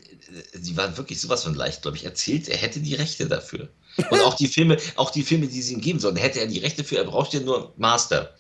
[0.56, 3.70] die waren wirklich sowas von leicht, glaube ich, erzählt, er hätte die Rechte dafür.
[4.10, 6.60] Und auch die Filme, auch die Filme, die sie ihm geben sollen, hätte er die
[6.60, 8.36] Rechte für, er braucht ja nur Master.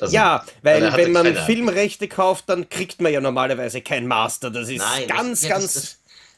[0.00, 1.46] Also, ja, weil wenn man keine...
[1.46, 4.50] Filmrechte kauft, dann kriegt man ja normalerweise kein Master.
[4.50, 5.72] Das ist Nein, ganz, das, ganz.
[5.74, 5.96] Das, das,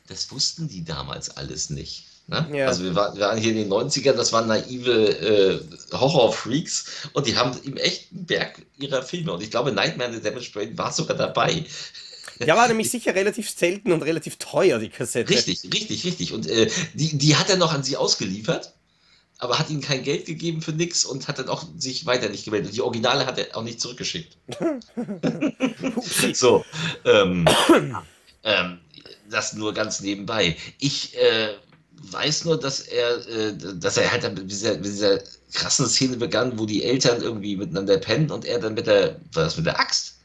[0.09, 2.05] das, wussten die damals alles nicht.
[2.29, 2.49] Ne?
[2.53, 2.67] Ja.
[2.67, 7.27] Also wir waren, wir waren, hier in den 90ern, das waren naive äh, Horror-Freaks und
[7.27, 9.33] die haben im echten Berg ihrer Filme.
[9.33, 11.65] Und ich glaube, Nightmare in the Damage Brain war sogar dabei.
[12.45, 15.31] Ja, war nämlich sicher relativ selten und relativ teuer, die Kassette.
[15.31, 16.33] Richtig, richtig, richtig.
[16.33, 18.73] Und äh, die, die hat er noch an sie ausgeliefert
[19.38, 22.44] aber hat ihnen kein Geld gegeben für nichts und hat dann auch sich weiter nicht
[22.44, 22.75] gemeldet.
[22.75, 24.37] Die Originale hat er auch nicht zurückgeschickt.
[26.33, 26.64] so,
[27.05, 27.44] ähm,
[28.44, 28.79] ähm,
[29.29, 30.57] das nur ganz nebenbei.
[30.79, 31.55] Ich äh,
[32.11, 35.20] weiß nur, dass er, äh, dass er halt mit dieser, mit dieser
[35.53, 39.57] krassen Szene begann, wo die Eltern irgendwie miteinander pennen und er dann mit der, was
[39.57, 40.16] mit der Axt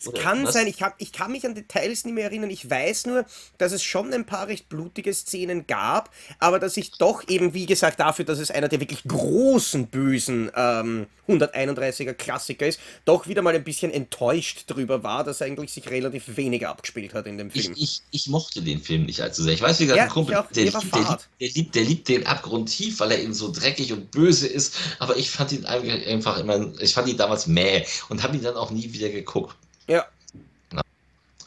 [0.00, 0.54] es kann was?
[0.54, 2.50] sein, ich, hab, ich kann mich an Details nicht mehr erinnern.
[2.50, 3.24] Ich weiß nur,
[3.58, 7.66] dass es schon ein paar recht blutige Szenen gab, aber dass ich doch eben, wie
[7.66, 13.42] gesagt, dafür, dass es einer der wirklich großen, bösen ähm, 131er Klassiker ist, doch wieder
[13.42, 17.50] mal ein bisschen enttäuscht drüber war, dass eigentlich sich relativ wenig abgespielt hat in dem
[17.50, 17.74] Film.
[17.76, 19.52] Ich, ich, ich mochte den Film nicht allzu sehr.
[19.52, 22.08] Ich weiß, wie gesagt, ja, ein Kumpel, der, liebt, der, liebt, der, liebt, der liebt
[22.08, 25.64] den Abgrund tief, weil er eben so dreckig und böse ist, aber ich fand ihn
[25.66, 29.56] einfach immer, ich fand ihn damals mäh und habe ihn dann auch nie wieder geguckt.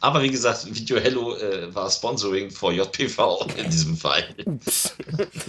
[0.02, 0.08] Ja.
[0.08, 4.24] Aber wie gesagt, Video Hello äh, war Sponsoring vor JPV in diesem Fall.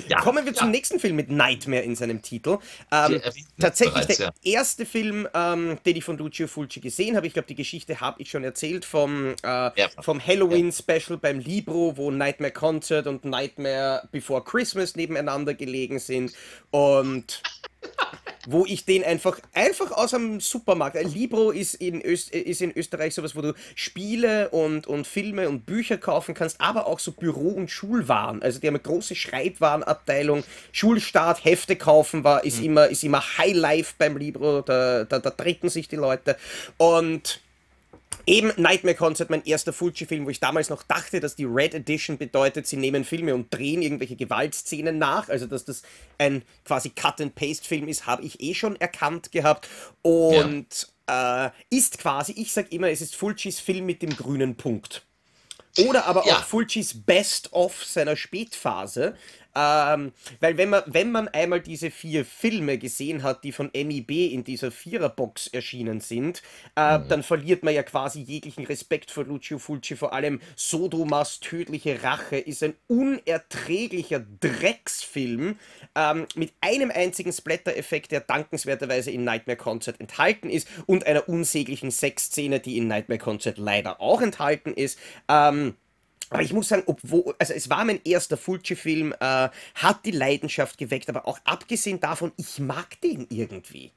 [0.08, 2.58] Ja, Kommen wir zum nächsten Film mit Nightmare in seinem Titel.
[2.92, 3.22] Ähm,
[3.60, 4.60] tatsächlich bereits, der ja.
[4.60, 7.26] erste Film, ähm, den ich von Lucio Fulci gesehen habe.
[7.28, 9.90] Ich glaube, die Geschichte habe ich schon erzählt vom, äh, ja.
[10.02, 16.34] vom Halloween-Special beim Libro, wo Nightmare Concert und Nightmare Before Christmas nebeneinander gelegen sind.
[16.72, 17.42] Und
[18.46, 22.76] wo ich den einfach, einfach aus einem Supermarkt, ein Libro ist in, Öst, ist in
[22.76, 27.12] Österreich sowas, wo du Spiele und, und Filme und Bücher kaufen kannst, aber auch so
[27.12, 28.42] Büro- und Schulwaren.
[28.42, 30.44] Also die haben eine große Schreibwarenabteilung.
[30.72, 32.66] Schulstart, Hefte kaufen war, ist, mhm.
[32.66, 36.38] immer, ist immer High Life beim Libro, da, da, da treten sich die Leute.
[36.78, 37.43] Und
[38.26, 42.18] Eben Nightmare Concert, mein erster Fulci-Film, wo ich damals noch dachte, dass die Red Edition
[42.18, 45.30] bedeutet, sie nehmen Filme und drehen irgendwelche Gewaltszenen nach.
[45.30, 45.84] Also, dass das
[46.18, 49.68] ein quasi Cut-and-Paste-Film ist, habe ich eh schon erkannt gehabt.
[50.02, 51.48] Und ja.
[51.48, 55.06] äh, ist quasi, ich sage immer, es ist Fulcis Film mit dem grünen Punkt.
[55.78, 56.38] Oder aber ja.
[56.38, 59.16] auch Fulcis Best-of seiner Spätphase.
[59.56, 64.32] Ähm, weil wenn man, wenn man einmal diese vier Filme gesehen hat, die von MIB
[64.32, 66.42] in dieser Viererbox erschienen sind,
[66.76, 67.08] äh, mhm.
[67.08, 69.96] dann verliert man ja quasi jeglichen Respekt vor Lucio Fulci.
[69.96, 75.58] Vor allem Sodomas tödliche Rache ist ein unerträglicher Drecksfilm
[75.96, 81.92] ähm, mit einem einzigen Splatter-Effekt, der dankenswerterweise in Nightmare Concert enthalten ist und einer unsäglichen
[81.92, 84.98] Sexszene, die in Nightmare Concert leider auch enthalten ist.
[85.30, 85.76] Ähm,
[86.34, 90.78] aber ich muss sagen, obwohl, also es war mein erster Fulci-Film, äh, hat die Leidenschaft
[90.78, 93.92] geweckt, aber auch abgesehen davon, ich mag den irgendwie.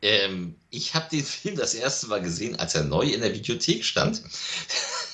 [0.00, 3.84] Ähm, ich habe den Film das erste Mal gesehen, als er neu in der Videothek
[3.84, 4.22] stand.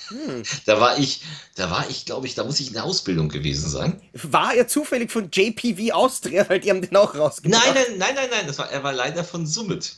[0.09, 0.42] Hm.
[0.64, 1.20] Da war ich,
[1.55, 4.01] da war ich, glaube ich, da muss ich in der Ausbildung gewesen sein.
[4.14, 7.62] War er zufällig von JPV Austria, weil die haben den auch rausgebracht?
[7.62, 9.96] Nein, nein, nein, nein, nein, das war, er war leider von Summit.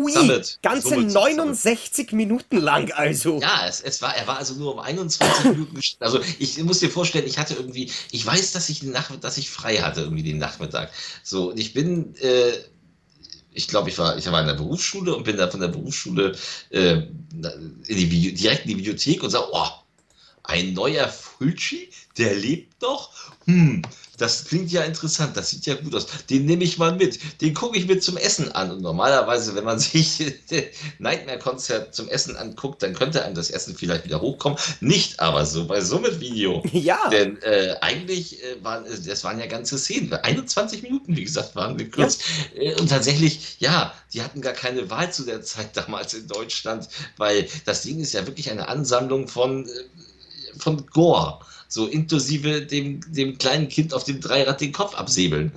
[0.00, 0.58] Ui, Summit.
[0.62, 2.12] ganze Summit, 69 Summit.
[2.12, 3.38] Minuten lang also.
[3.40, 5.78] Ja, es, es war, er war also nur um 21 Minuten.
[6.00, 9.36] Also ich muss dir vorstellen, ich hatte irgendwie, ich weiß, dass ich den Nachmittag, dass
[9.36, 10.90] ich frei hatte irgendwie den Nachmittag.
[11.22, 12.52] So, und ich bin äh,
[13.52, 16.36] ich glaube, ich war, ich war in der Berufsschule und bin dann von der Berufsschule
[16.70, 19.66] äh, in die Video, direkt in die Bibliothek und sage, oh,
[20.50, 23.10] ein neuer Fulci, der lebt noch?
[23.46, 23.82] Hm,
[24.20, 26.06] das klingt ja interessant, das sieht ja gut aus.
[26.28, 27.40] Den nehme ich mal mit.
[27.40, 28.70] Den gucke ich mir zum Essen an.
[28.70, 30.22] Und normalerweise, wenn man sich
[30.98, 34.58] Nightmare-Konzert zum Essen anguckt, dann könnte einem das Essen vielleicht wieder hochkommen.
[34.80, 36.62] Nicht aber so bei Summit-Video.
[36.72, 37.08] Ja.
[37.10, 40.12] Denn äh, eigentlich äh, waren äh, das waren ja ganze Szenen.
[40.12, 42.22] 21 Minuten, wie gesagt, waren gekürzt.
[42.54, 42.62] Ja.
[42.62, 46.88] Äh, und tatsächlich, ja, die hatten gar keine Wahl zu der Zeit damals in Deutschland,
[47.16, 49.70] weil das Ding ist ja wirklich eine Ansammlung von, äh,
[50.58, 55.52] von Gore so inklusive dem, dem kleinen Kind auf dem Dreirad den Kopf absäbeln.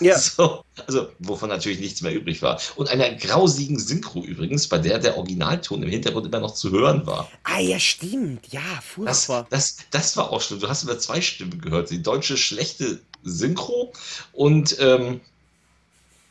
[0.00, 0.18] Ja.
[0.34, 2.60] So, also, wovon natürlich nichts mehr übrig war.
[2.74, 7.06] Und einer grausigen Synchro übrigens, bei der der Originalton im Hintergrund immer noch zu hören
[7.06, 7.30] war.
[7.44, 8.52] Ah, ja, stimmt.
[8.52, 9.46] Ja, furchtbar.
[9.50, 10.60] Das, das, das war auch schlimm.
[10.60, 11.90] Du hast über zwei Stimmen gehört.
[11.90, 13.92] Die deutsche schlechte Synchro
[14.32, 15.20] und ähm,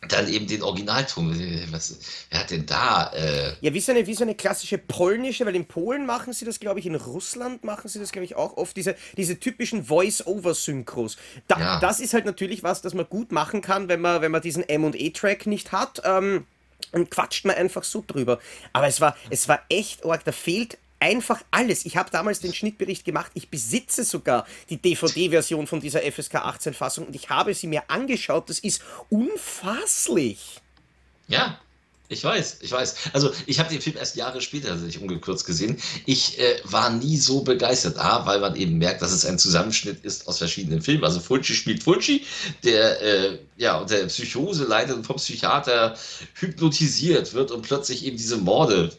[0.07, 1.67] dann eben den Originalton.
[1.71, 1.97] Was,
[2.29, 3.11] wer hat denn da?
[3.13, 6.45] Äh ja, wie so, eine, wie so eine klassische polnische, weil in Polen machen sie
[6.45, 9.85] das, glaube ich, in Russland machen sie das, glaube ich, auch oft, diese, diese typischen
[9.85, 11.17] Voice-Over-Synchros.
[11.47, 11.79] Da, ja.
[11.79, 14.67] Das ist halt natürlich was, das man gut machen kann, wenn man, wenn man diesen
[14.67, 16.01] M&E-Track nicht hat.
[16.05, 16.45] Ähm,
[16.91, 18.39] und quatscht man einfach so drüber.
[18.71, 21.85] Aber es war, es war echt arg, da fehlt einfach alles.
[21.85, 23.29] Ich habe damals den Schnittbericht gemacht.
[23.33, 28.49] Ich besitze sogar die DVD-Version von dieser FSK 18-Fassung und ich habe sie mir angeschaut.
[28.49, 30.61] Das ist unfasslich.
[31.27, 31.59] Ja,
[32.07, 32.95] ich weiß, ich weiß.
[33.11, 35.77] Also ich habe den Film erst Jahre später tatsächlich ungekürzt gesehen.
[36.05, 37.97] Ich äh, war nie so begeistert.
[37.97, 41.03] A, weil man eben merkt, dass es ein Zusammenschnitt ist aus verschiedenen Filmen.
[41.03, 42.23] Also Fulci spielt Fulci,
[42.63, 45.97] der äh, ja unter Psychose leidet und vom Psychiater
[46.35, 48.91] hypnotisiert wird und plötzlich eben diese Morde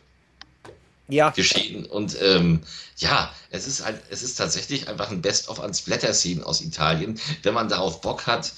[1.08, 1.30] ja.
[1.30, 1.86] geschehen.
[1.86, 2.60] Und ähm,
[2.96, 7.18] ja, es ist halt, es ist tatsächlich einfach ein Best-of an Splatter-Szenen aus Italien.
[7.42, 8.52] Wenn man darauf Bock hat,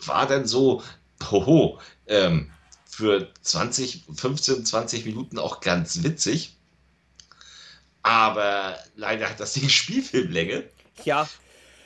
[0.00, 0.82] war dann so,
[1.30, 2.50] hoho, ähm,
[2.86, 6.56] für 20, 15, 20 Minuten auch ganz witzig.
[8.02, 10.64] Aber leider hat das Ding Spielfilmlänge.
[11.04, 11.28] Ja.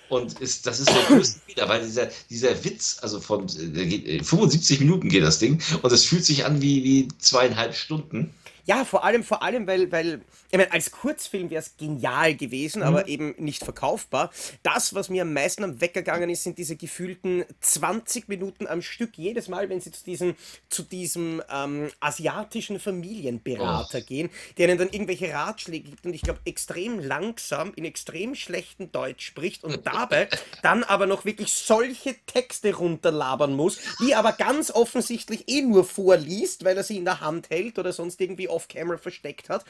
[0.09, 4.81] Und ist, das ist der größte Fehler, weil dieser, dieser Witz, also von äh, 75
[4.81, 8.33] Minuten geht das Ding und es fühlt sich an wie, wie zweieinhalb Stunden.
[8.67, 12.81] Ja, vor allem, vor allem, weil, weil ich meine, als Kurzfilm wäre es genial gewesen,
[12.81, 12.89] mhm.
[12.89, 14.31] aber eben nicht verkaufbar.
[14.63, 18.81] Das, was mir am meisten am Weg gegangen ist, sind diese gefühlten 20 Minuten am
[18.81, 19.19] Stück.
[19.19, 20.35] Jedes Mal, wenn sie zu diesem,
[20.71, 24.07] zu diesem ähm, asiatischen Familienberater oh.
[24.07, 28.91] gehen, der ihnen dann irgendwelche Ratschläge gibt und ich glaube, extrem langsam, in extrem schlechtem
[28.93, 30.29] Deutsch spricht und dabei
[30.63, 36.65] dann aber noch wirklich solche Texte runterlabern muss, die aber ganz offensichtlich eh nur vorliest,
[36.65, 39.65] weil er sie in der Hand hält oder sonst irgendwie off-camera versteckt hat.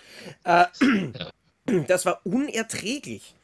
[0.45, 0.67] Äh,
[1.87, 3.35] das war unerträglich.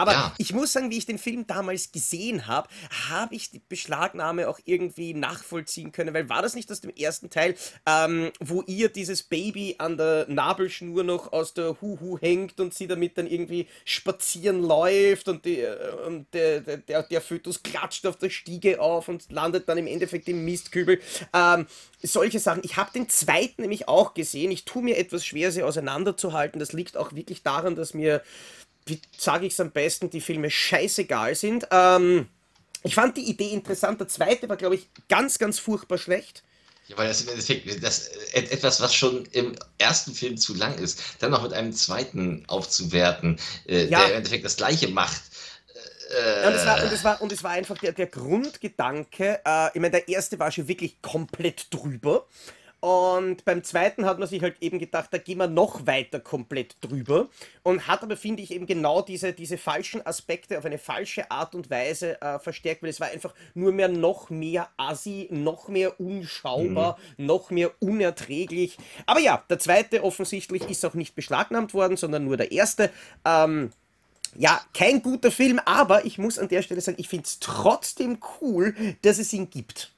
[0.00, 0.34] Aber ja.
[0.38, 2.70] ich muss sagen, wie ich den Film damals gesehen habe,
[3.10, 7.28] habe ich die Beschlagnahme auch irgendwie nachvollziehen können, weil war das nicht aus dem ersten
[7.28, 12.72] Teil, ähm, wo ihr dieses Baby an der Nabelschnur noch aus der Huhu hängt und
[12.72, 18.06] sie damit dann irgendwie spazieren läuft und, die, äh, und der, der, der Fötus klatscht
[18.06, 20.98] auf der Stiege auf und landet dann im Endeffekt im Mistkübel.
[21.34, 21.66] Ähm,
[22.02, 22.62] solche Sachen.
[22.64, 24.50] Ich habe den zweiten nämlich auch gesehen.
[24.50, 26.58] Ich tue mir etwas schwer, sie auseinanderzuhalten.
[26.58, 28.22] Das liegt auch wirklich daran, dass mir
[28.86, 31.66] wie sage ich es am besten, die Filme scheißegal sind.
[31.70, 32.28] Ähm,
[32.82, 34.00] ich fand die Idee interessant.
[34.00, 36.42] Der zweite war, glaube ich, ganz, ganz furchtbar schlecht.
[36.88, 40.76] Ja, weil das im Endeffekt das, äh, etwas, was schon im ersten Film zu lang
[40.78, 43.38] ist, dann noch mit einem zweiten aufzuwerten,
[43.68, 44.00] äh, ja.
[44.00, 45.22] der im Endeffekt das Gleiche macht.
[46.10, 49.68] Äh, und, es war, und, es war, und es war einfach der, der Grundgedanke, äh,
[49.68, 52.26] ich meine, der erste war schon wirklich komplett drüber.
[52.80, 56.76] Und beim zweiten hat man sich halt eben gedacht, da gehen wir noch weiter komplett
[56.80, 57.28] drüber.
[57.62, 61.54] Und hat aber, finde ich, eben genau diese, diese falschen Aspekte auf eine falsche Art
[61.54, 66.00] und Weise äh, verstärkt, weil es war einfach nur mehr noch mehr assi, noch mehr
[66.00, 67.26] unschaubar, mhm.
[67.26, 68.78] noch mehr unerträglich.
[69.04, 72.90] Aber ja, der zweite offensichtlich ist auch nicht beschlagnahmt worden, sondern nur der erste.
[73.26, 73.72] Ähm,
[74.36, 78.18] ja, kein guter Film, aber ich muss an der Stelle sagen, ich finde es trotzdem
[78.40, 79.92] cool, dass es ihn gibt.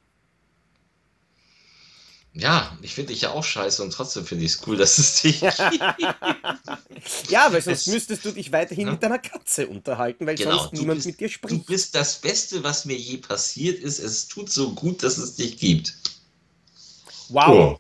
[2.35, 5.21] Ja, ich finde dich ja auch scheiße und trotzdem finde ich es cool, dass es
[5.21, 5.53] dich gibt.
[7.29, 8.93] ja, weil sonst müsstest du dich weiterhin ja.
[8.93, 11.53] mit deiner Katze unterhalten, weil genau, sonst niemand bist, mit dir spricht.
[11.53, 13.99] Du bist das Beste, was mir je passiert ist.
[13.99, 15.95] Es tut so gut, dass es dich gibt.
[17.29, 17.49] Wow.
[17.49, 17.79] Oh.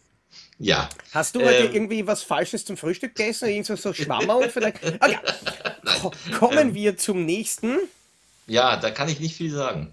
[0.58, 0.88] Ja.
[1.12, 3.48] Hast du ähm, heute irgendwie was Falsches zum Frühstück gegessen?
[3.48, 4.78] Irgend so, so Schwammerl vielleicht?
[6.04, 6.18] Okay.
[6.38, 7.76] Kommen ähm, wir zum nächsten.
[8.46, 9.92] Ja, da kann ich nicht viel sagen.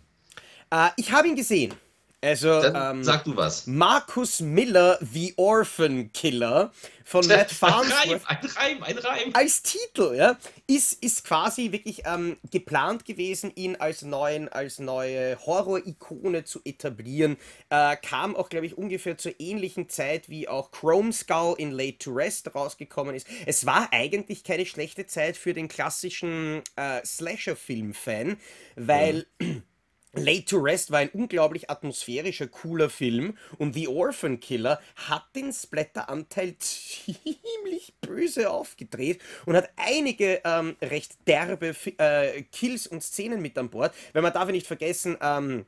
[0.71, 1.73] Äh, ich habe ihn gesehen.
[2.21, 3.65] Also, ähm, sag du was.
[3.65, 6.71] Markus Miller, The Orphan Killer
[7.05, 8.21] von Matt Farnsworth.
[8.25, 9.29] Ein Reim, ein Reim.
[9.33, 15.37] Als Titel, ja, ist, ist quasi wirklich ähm, geplant gewesen, ihn als neuen, als neue
[15.45, 17.37] Horror-Ikone zu etablieren.
[17.69, 21.99] Äh, kam auch, glaube ich, ungefähr zur ähnlichen Zeit, wie auch Chrome Skull in Late
[21.99, 23.27] to Rest rausgekommen ist.
[23.45, 28.35] Es war eigentlich keine schlechte Zeit für den klassischen äh, Slasher-Film-Fan,
[28.75, 29.25] weil.
[29.39, 29.63] Mhm
[30.13, 35.53] Late to Rest war ein unglaublich atmosphärischer, cooler Film und The Orphan Killer hat den
[35.53, 43.57] Splatter-Anteil ziemlich böse aufgedreht und hat einige ähm, recht derbe äh, Kills und Szenen mit
[43.57, 43.93] an Bord.
[44.13, 45.65] Weil man darf nicht vergessen, ähm,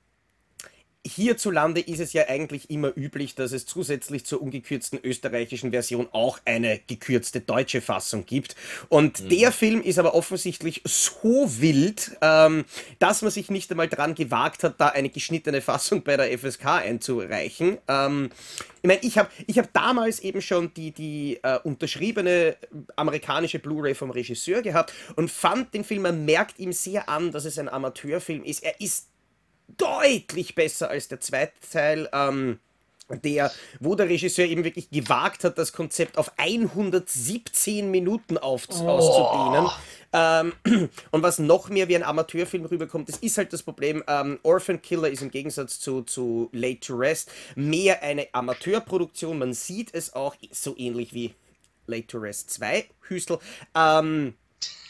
[1.06, 6.40] Hierzulande ist es ja eigentlich immer üblich, dass es zusätzlich zur ungekürzten österreichischen Version auch
[6.46, 8.56] eine gekürzte deutsche Fassung gibt.
[8.88, 9.30] Und mhm.
[9.30, 12.66] der Film ist aber offensichtlich so wild, ähm,
[13.00, 16.66] dass man sich nicht einmal dran gewagt hat, da eine geschnittene Fassung bei der FSK
[16.68, 17.80] einzureichen.
[17.88, 18.30] Ähm,
[18.84, 22.58] ich meine, ich habe ich hab damals eben schon die, die äh, unterschriebene
[22.96, 27.46] amerikanische Blu-ray vom Regisseur gehabt und fand den Film, man merkt ihm sehr an, dass
[27.46, 28.64] es ein Amateurfilm ist.
[28.64, 29.11] Er ist
[29.78, 32.10] deutlich besser als der zweite Teil.
[32.14, 32.60] Ähm,
[33.24, 38.88] der, wo der Regisseur eben wirklich gewagt hat, das Konzept auf 117 Minuten auf, oh.
[38.88, 39.70] auszudehnen.
[40.14, 44.04] Ähm, und was noch mehr wie ein Amateurfilm rüberkommt, das ist halt das Problem.
[44.08, 49.38] Ähm, Orphan Killer ist im Gegensatz zu, zu Late to Rest mehr eine Amateurproduktion.
[49.38, 51.34] Man sieht es auch so ähnlich wie
[51.88, 53.40] Late to Rest 2, Hüstel.
[53.76, 54.36] Ähm,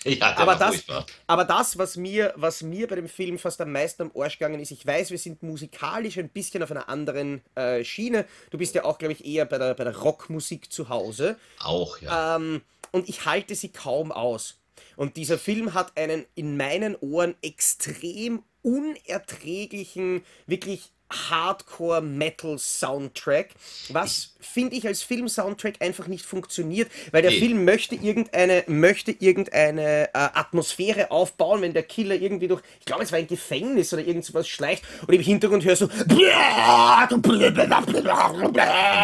[0.03, 0.83] Ja, aber, das,
[1.27, 4.59] aber das, was mir, was mir bei dem Film fast am meisten am Arsch gegangen
[4.59, 8.25] ist, ich weiß, wir sind musikalisch ein bisschen auf einer anderen äh, Schiene.
[8.49, 11.37] Du bist ja auch, glaube ich, eher bei der, bei der Rockmusik zu Hause.
[11.59, 12.37] Auch, ja.
[12.37, 14.57] Ähm, und ich halte sie kaum aus.
[14.95, 23.53] Und dieser Film hat einen in meinen Ohren extrem unerträglichen, wirklich Hardcore-Metal-Soundtrack,
[23.89, 27.39] was finde ich als Film-Soundtrack einfach nicht funktioniert, weil der nee.
[27.39, 33.03] Film möchte irgendeine, möchte irgendeine äh, Atmosphäre aufbauen, wenn der Killer irgendwie durch, ich glaube
[33.03, 35.89] es war ein Gefängnis oder irgend sowas schleicht und im Hintergrund hörst du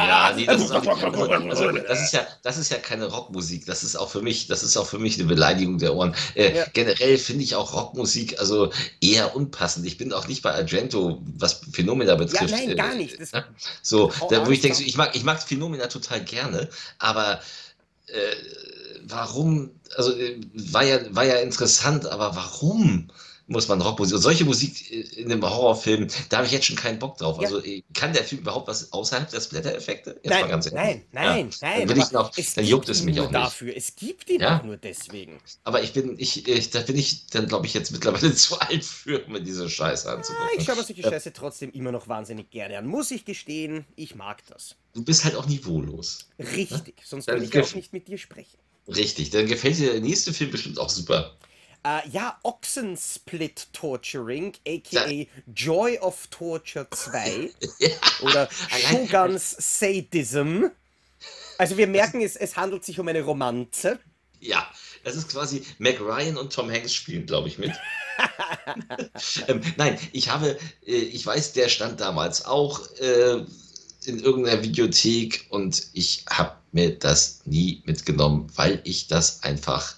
[0.08, 3.84] ja, nee, das ist, auch, also, das ist ja, das ist ja keine Rockmusik, das
[3.84, 6.16] ist auch für mich, das ist auch für mich eine Beleidigung der Ohren.
[6.36, 6.66] Äh, ja.
[6.74, 8.72] Generell finde ich auch Rockmusik also
[9.02, 9.86] eher unpassend.
[9.86, 12.52] Ich bin auch nicht bei Argento, was Phänomen Phänomena betrifft.
[12.52, 13.20] Ja, nein, gar nicht.
[13.20, 13.32] Das
[13.82, 17.42] so, da, wo ich denke, ich mag, ich mag Phänomena total gerne, aber
[18.08, 18.36] äh,
[19.04, 23.12] warum, also äh, war ja, war ja interessant, aber warum?
[23.48, 24.16] Muss man Rockmusik.
[24.16, 27.38] Und solche Musik in einem Horrorfilm, da habe ich jetzt schon keinen Bock drauf.
[27.42, 27.48] Ja.
[27.48, 27.62] Also
[27.94, 30.20] kann der Film überhaupt was außerhalb der Splatter-Effekte?
[30.24, 31.68] Nein, nein, nein, nein, ja.
[31.68, 31.88] nein.
[31.88, 33.34] Dann, noch, dann juckt es mich auch nicht.
[33.34, 33.76] Dafür.
[33.76, 34.60] Es gibt ihn ja?
[34.60, 35.40] auch nur deswegen.
[35.64, 38.84] Aber ich bin, ich, ich da bin ich dann, glaube ich, jetzt mittlerweile zu alt
[38.84, 40.50] für, mir diese Scheiße anzugucken.
[40.54, 42.86] Ja, ich schaue mir solche Scheiße trotzdem immer noch wahnsinnig gerne an.
[42.86, 44.76] Muss ich gestehen, ich mag das.
[44.94, 46.28] Du bist halt auch niveaulos.
[46.40, 48.58] Richtig, sonst würde ich auch nicht mit dir sprechen.
[48.88, 51.36] Richtig, dann gefällt dir der nächste Film bestimmt auch super.
[51.86, 55.28] Uh, ja, Ochsensplit Torturing, aka.
[55.56, 57.90] Joy of Torture 2 ja.
[58.22, 60.66] oder Shoguns Sadism.
[61.58, 64.00] Also wir merken, es, es handelt sich um eine Romanze.
[64.40, 64.70] Ja,
[65.04, 67.72] das ist quasi Mac Ryan und Tom Hanks spielen, glaube ich, mit.
[69.48, 73.46] ähm, nein, ich habe, äh, ich weiß, der stand damals auch äh,
[74.06, 79.96] in irgendeiner Videothek und ich habe mir das nie mitgenommen, weil ich das einfach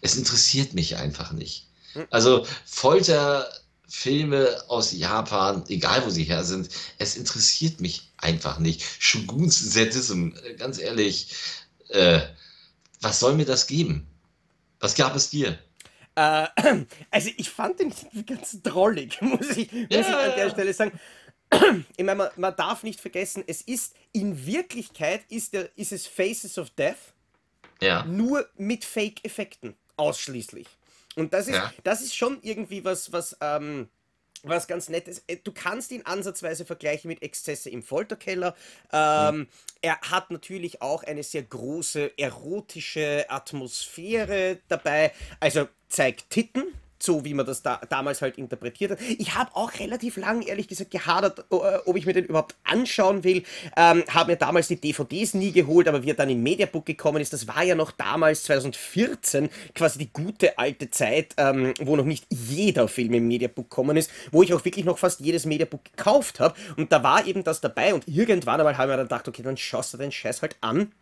[0.00, 1.66] es interessiert mich einfach nicht.
[1.92, 2.06] Hm.
[2.10, 8.84] Also Folterfilme aus Japan, egal wo sie her sind, es interessiert mich einfach nicht.
[8.98, 11.34] Shoguns Sadism, äh, ganz ehrlich,
[11.88, 12.20] äh,
[13.00, 14.06] was soll mir das geben?
[14.80, 15.58] Was gab es dir?
[16.14, 16.48] Äh,
[17.10, 17.92] also ich fand den
[18.26, 20.00] ganz drollig, muss ich, muss ja.
[20.00, 20.98] ich an der Stelle sagen.
[21.96, 26.06] Ich meine, man, man, darf nicht vergessen, es ist in Wirklichkeit ist, der, ist es
[26.06, 27.14] Faces of Death,
[27.80, 28.04] ja.
[28.04, 30.66] nur mit Fake-Effekten ausschließlich.
[31.16, 31.72] Und das ist, ja.
[31.84, 33.88] das ist schon irgendwie was, was, ähm,
[34.42, 38.54] was ganz nett ist, äh, du kannst ihn ansatzweise vergleichen mit Exzesse im Folterkeller.
[38.92, 39.48] Ähm, mhm.
[39.82, 45.12] Er hat natürlich auch eine sehr große erotische Atmosphäre dabei.
[45.40, 46.72] Also zeigt Titten,
[47.02, 49.00] so wie man das da, damals halt interpretiert hat.
[49.18, 53.24] Ich habe auch relativ lang, ehrlich gesagt, gehadert, äh, ob ich mir den überhaupt anschauen
[53.24, 53.42] will.
[53.76, 57.20] Ähm, habe mir damals die DVDs nie geholt, aber wie er dann im Mediabook gekommen
[57.20, 62.04] ist, das war ja noch damals 2014 quasi die gute alte Zeit, ähm, wo noch
[62.04, 65.84] nicht jeder Film im Mediabook gekommen ist, wo ich auch wirklich noch fast jedes Mediabook
[65.84, 66.54] gekauft habe.
[66.76, 69.42] Und da war eben das dabei und irgendwann einmal habe ich mir dann gedacht, okay,
[69.42, 70.92] dann schaust du den Scheiß halt an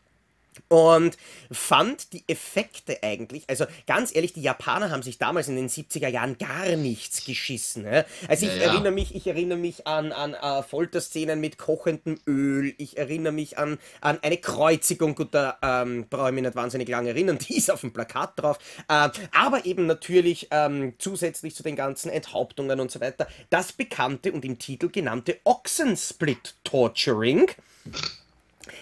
[0.69, 1.17] und
[1.51, 6.09] fand die Effekte eigentlich, also ganz ehrlich, die Japaner haben sich damals in den 70er
[6.09, 7.85] Jahren gar nichts geschissen.
[7.85, 8.05] Ne?
[8.29, 8.73] Also ich ja, ja.
[8.73, 13.59] erinnere mich, ich erinnere mich an, an uh, Folterszenen mit kochendem Öl, ich erinnere mich
[13.59, 17.57] an, an eine Kreuzigung, gut, da ähm, brauche ich mich nicht wahnsinnig lange erinnern, die
[17.57, 22.81] ist auf dem Plakat drauf, äh, aber eben natürlich ähm, zusätzlich zu den ganzen Enthauptungen
[22.81, 27.51] und so weiter, das bekannte und im Titel genannte Ochsensplit Torturing.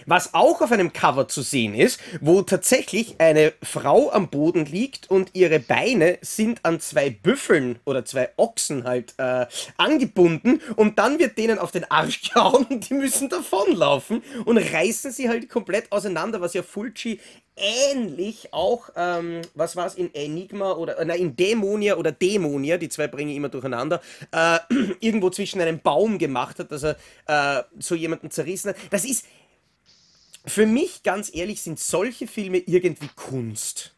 [0.06, 5.10] Was auch auf einem Cover zu sehen ist, wo tatsächlich eine Frau am Boden liegt
[5.10, 11.18] und ihre Beine sind an zwei Büffeln oder zwei Ochsen halt äh, angebunden und dann
[11.18, 15.90] wird denen auf den Arsch gehauen und die müssen davonlaufen und reißen sie halt komplett
[15.92, 17.20] auseinander, was ja Fulci
[17.56, 22.78] ähnlich auch, ähm, was war es, in Enigma oder, äh, nein, in Dämonia oder Dämonia,
[22.78, 24.00] die zwei bringe ich immer durcheinander,
[24.32, 24.58] äh,
[25.00, 28.76] irgendwo zwischen einem Baum gemacht hat, dass er äh, so jemanden zerrissen hat.
[28.90, 29.26] Das ist
[30.44, 33.92] für mich, ganz ehrlich, sind solche Filme irgendwie Kunst.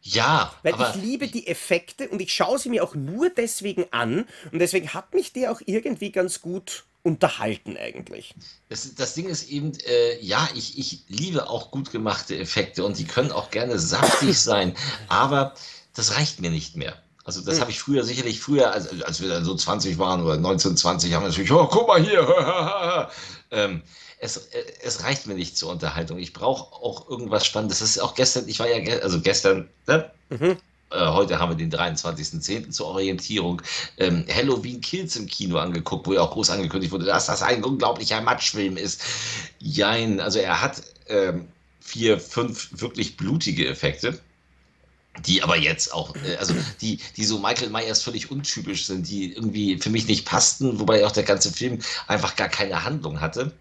[0.00, 4.26] Ja, weil ich liebe die Effekte und ich schaue sie mir auch nur deswegen an
[4.52, 8.34] und deswegen hat mich der auch irgendwie ganz gut unterhalten eigentlich.
[8.68, 12.98] Das, das Ding ist eben, äh, ja, ich, ich liebe auch gut gemachte Effekte und
[12.98, 14.74] die können auch gerne saftig sein,
[15.08, 15.54] aber
[15.94, 17.02] das reicht mir nicht mehr.
[17.24, 17.60] Also das hm.
[17.62, 21.24] habe ich früher sicherlich früher, als, als wir dann so 20 waren oder 1920, haben
[21.24, 22.22] wir natürlich, oh, guck mal hier.
[23.50, 23.82] ähm,
[24.18, 26.18] es, äh, es reicht mir nicht zur Unterhaltung.
[26.18, 27.80] Ich brauche auch irgendwas Spannendes.
[27.80, 30.10] Das ist auch gestern, ich war ja, also gestern, ne?
[30.30, 30.56] mhm.
[30.90, 32.70] äh, heute haben wir den 23.10.
[32.70, 33.62] zur Orientierung,
[33.98, 37.64] ähm, Halloween Kills im Kino angeguckt, wo ja auch groß angekündigt wurde, dass das ein
[37.64, 39.02] unglaublicher Matschfilm ist.
[39.58, 41.48] Jein, also er hat ähm,
[41.80, 44.20] vier, fünf wirklich blutige Effekte
[45.26, 49.32] die aber jetzt auch, äh, also die, die so Michael Myers völlig untypisch sind, die
[49.32, 53.52] irgendwie für mich nicht passten, wobei auch der ganze Film einfach gar keine Handlung hatte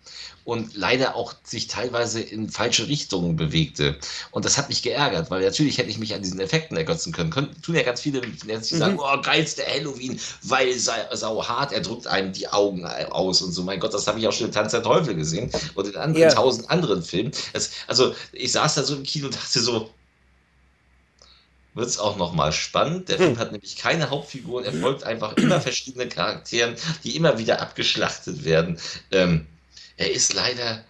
[0.47, 3.97] und leider auch sich teilweise in falsche Richtungen bewegte.
[4.31, 7.31] Und das hat mich geärgert, weil natürlich hätte ich mich an diesen Effekten ergötzen können.
[7.31, 8.61] können tun ja ganz viele, die mhm.
[8.63, 13.61] sagen, oh, geilste Halloween, weil sau hart, er drückt einem die Augen aus und so.
[13.63, 16.23] Mein Gott, das habe ich auch schon in Tanz der Teufel gesehen und in anderen,
[16.23, 16.33] yeah.
[16.33, 17.33] tausend anderen Filmen.
[17.51, 19.91] Das, also ich saß da so im Kino und dachte so,
[21.77, 23.09] wird es auch nochmal spannend.
[23.09, 23.39] Der Film hm.
[23.39, 28.79] hat nämlich keine Hauptfiguren, er folgt einfach immer verschiedenen Charakteren, die immer wieder abgeschlachtet werden.
[29.11, 29.45] Ähm,
[29.97, 30.83] er ist leider,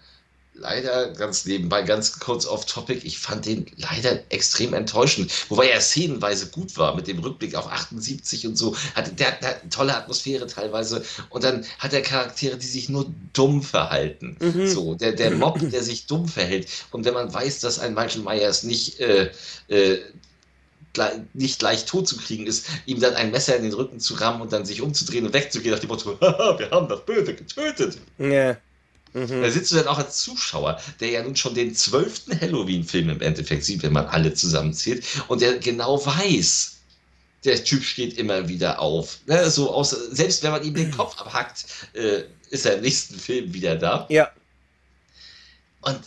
[0.53, 3.05] leider ganz nebenbei, ganz kurz off topic.
[3.05, 5.31] Ich fand den leider extrem enttäuschend.
[5.49, 8.75] Wobei er szenenweise gut war mit dem Rückblick auf 78 und so.
[8.95, 11.03] Hat, der, hat tolle Atmosphäre teilweise.
[11.29, 14.35] Und dann hat er Charaktere, die sich nur dumm verhalten.
[14.39, 14.67] Mhm.
[14.67, 16.67] So, der, der Mob, der sich dumm verhält.
[16.91, 19.31] Und wenn man weiß, dass ein Michael Myers nicht äh,
[19.69, 19.99] äh,
[21.33, 24.41] nicht leicht tot zu kriegen ist, ihm dann ein Messer in den Rücken zu rammen
[24.41, 27.97] und dann sich umzudrehen und wegzugehen nach dem Motto, wir haben das Böse getötet.
[28.17, 28.57] Ja.
[29.13, 29.41] Mhm.
[29.41, 33.21] Da sitzt du dann auch als Zuschauer, der ja nun schon den zwölften Halloween-Film im
[33.21, 36.77] Endeffekt sieht, wenn man alle zusammenzählt, und der genau weiß,
[37.45, 39.19] der Typ steht immer wieder auf.
[39.25, 43.17] Ne, so aus, selbst wenn man ihm den Kopf abhackt, äh, ist er im nächsten
[43.17, 44.05] Film wieder da.
[44.09, 44.29] Ja.
[45.81, 45.99] Und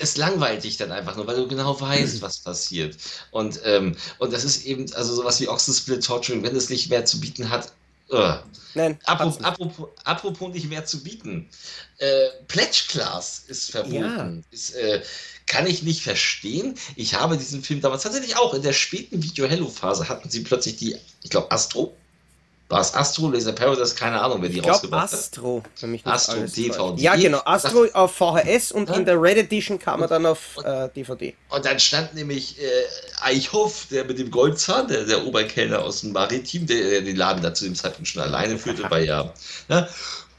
[0.00, 2.96] es langweilt dich dann einfach nur, weil du genau weißt, was passiert.
[3.30, 7.04] Und, ähm, und das ist eben, also sowas wie Oxensplit Torturing, wenn es nicht mehr
[7.04, 7.72] zu bieten hat,
[8.12, 8.38] Uh.
[8.74, 11.48] Nein, apropos, apropos, apropos, nicht mehr zu bieten.
[11.98, 14.44] Äh, Pledge Class ist verboten.
[14.50, 14.50] Ja.
[14.50, 15.00] Ist, äh,
[15.46, 16.76] kann ich nicht verstehen.
[16.96, 20.96] Ich habe diesen Film damals tatsächlich auch in der späten Video-Hello-Phase hatten sie plötzlich die,
[21.22, 21.96] ich glaube, Astro
[22.70, 25.78] war es Astro, Laser Paradise, keine Ahnung, wer die ich glaub, rausgebracht Astro, hat.
[25.78, 27.02] Für mich Astro, DVD.
[27.02, 28.94] Ja, genau, Astro das, auf VHS und ja?
[28.94, 31.34] in der Red Edition kam er dann auf äh, DVD.
[31.48, 32.64] Und dann stand nämlich äh,
[33.22, 37.42] Eichhoff, der mit dem Goldzahn, der, der Oberkellner aus dem Maritim, der, der den Laden
[37.42, 39.32] da zu dem Zeitpunkt schon alleine führte, weil ja,
[39.68, 39.88] ne?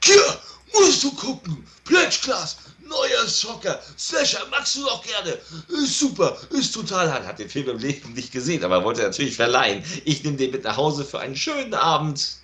[0.04, 0.40] Hier,
[0.74, 2.58] musst du gucken, Class,
[2.92, 3.82] neuer Soccer.
[3.98, 5.38] Slasher, magst du doch gerne.
[5.70, 7.26] Ist super, ist total hart.
[7.26, 9.84] Hat den Film im Leben nicht gesehen, aber wollte natürlich verleihen.
[10.06, 12.38] Ich nehme den mit nach Hause für einen schönen Abend,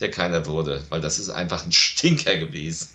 [0.00, 2.88] der keiner wurde, weil das ist einfach ein Stinker gewesen.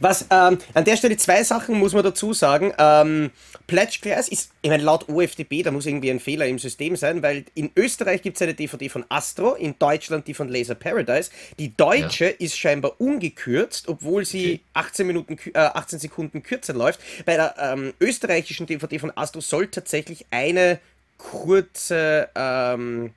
[0.00, 2.72] Was ähm, an der Stelle zwei Sachen muss man dazu sagen.
[2.78, 3.30] Ähm,
[3.66, 7.22] Pledge Class ist, ich meine, laut OFDB, da muss irgendwie ein Fehler im System sein,
[7.22, 11.30] weil in Österreich gibt es eine DVD von Astro, in Deutschland die von Laser Paradise.
[11.58, 12.36] Die deutsche ja.
[12.38, 14.60] ist scheinbar ungekürzt, obwohl sie okay.
[14.74, 17.00] 18, Minuten, äh, 18 Sekunden kürzer läuft.
[17.24, 20.80] Bei der ähm, österreichischen DVD von Astro soll tatsächlich eine
[21.16, 23.12] kurze ähm,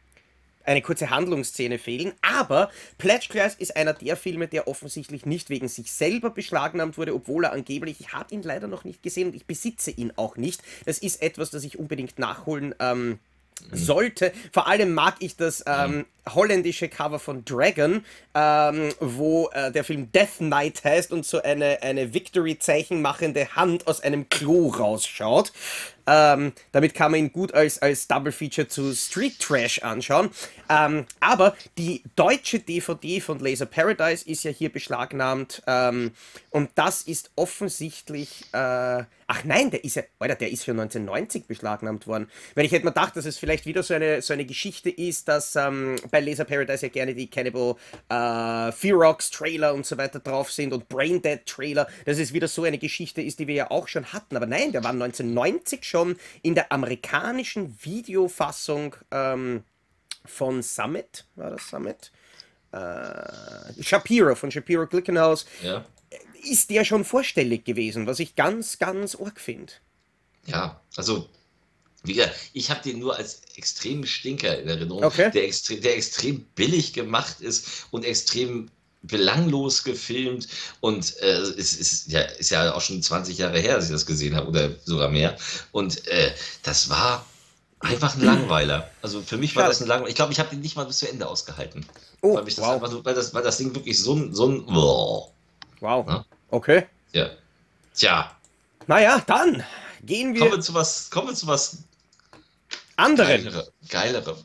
[0.64, 2.14] eine kurze Handlungsszene fehlen.
[2.22, 7.14] Aber Pledge Class ist einer der Filme, der offensichtlich nicht wegen sich selber beschlagnahmt wurde,
[7.14, 10.38] obwohl er angeblich, ich habe ihn leider noch nicht gesehen und ich besitze ihn auch
[10.38, 10.62] nicht.
[10.86, 13.20] Das ist etwas, das ich unbedingt nachholen ähm,
[13.72, 14.32] sollte.
[14.52, 18.04] Vor allem mag ich das ähm, holländische Cover von Dragon,
[18.34, 23.88] ähm, wo äh, der Film Death Knight heißt und so eine, eine Victory-Zeichen machende Hand
[23.88, 25.54] aus einem Klo rausschaut.
[26.08, 30.30] Ähm, damit kann man ihn gut als, als Double Feature zu Street Trash anschauen.
[30.70, 35.62] Ähm, aber die deutsche DVD von Laser Paradise ist ja hier beschlagnahmt.
[35.68, 36.12] Ähm,
[36.50, 38.46] und das ist offensichtlich.
[38.54, 40.04] Äh, ach nein, der ist ja.
[40.20, 42.30] Alter, der ist für 1990 beschlagnahmt worden.
[42.56, 45.28] Weil ich hätte mir gedacht, dass es vielleicht wieder so eine, so eine Geschichte ist,
[45.28, 47.76] dass ähm, bei Laser Paradise ja gerne die Cannibal
[48.10, 52.48] äh, Fearox Trailer und so weiter drauf sind und Brain Dead Trailer, dass es wieder
[52.48, 54.36] so eine Geschichte ist, die wir ja auch schon hatten.
[54.36, 59.64] Aber nein, der war 1990 schon in der amerikanischen Videofassung ähm,
[60.26, 62.12] von Summit, war das Summit?
[62.72, 65.46] Äh, Shapiro, von Shapiro Glickenhaus.
[65.62, 65.86] Ja.
[66.44, 69.74] Ist der schon vorstellig gewesen, was ich ganz, ganz arg finde.
[70.46, 71.30] Ja, also
[72.04, 75.32] wie gesagt, ich habe den nur als extrem Stinker in Erinnerung, okay.
[75.32, 78.70] der, extre der extrem billig gemacht ist und extrem
[79.04, 80.48] belanglos gefilmt
[80.80, 84.06] und äh, es ist ja, ist ja auch schon 20 Jahre her, dass ich das
[84.06, 85.38] gesehen habe oder sogar mehr.
[85.72, 86.32] Und äh,
[86.64, 87.26] das war
[87.80, 88.90] einfach ein Langweiler.
[89.02, 90.10] Also für mich war das ein Langweiler.
[90.10, 91.86] Ich glaube, ich habe den nicht mal bis zu Ende ausgehalten.
[92.22, 92.82] Oh, weil, das wow.
[92.90, 94.34] so, weil, das, weil das Ding wirklich so ein.
[94.34, 95.32] So ein wow.
[95.82, 96.08] wow.
[96.08, 96.26] Ja?
[96.54, 96.86] Okay.
[97.14, 97.32] Ja.
[97.96, 98.32] Tja.
[98.86, 99.64] Naja, dann
[100.04, 100.42] gehen wir.
[100.42, 101.80] Kommen wir zu was, kommen wir zu was
[102.96, 103.44] anderen.
[103.44, 103.72] Geilere.
[103.90, 104.38] Geilere.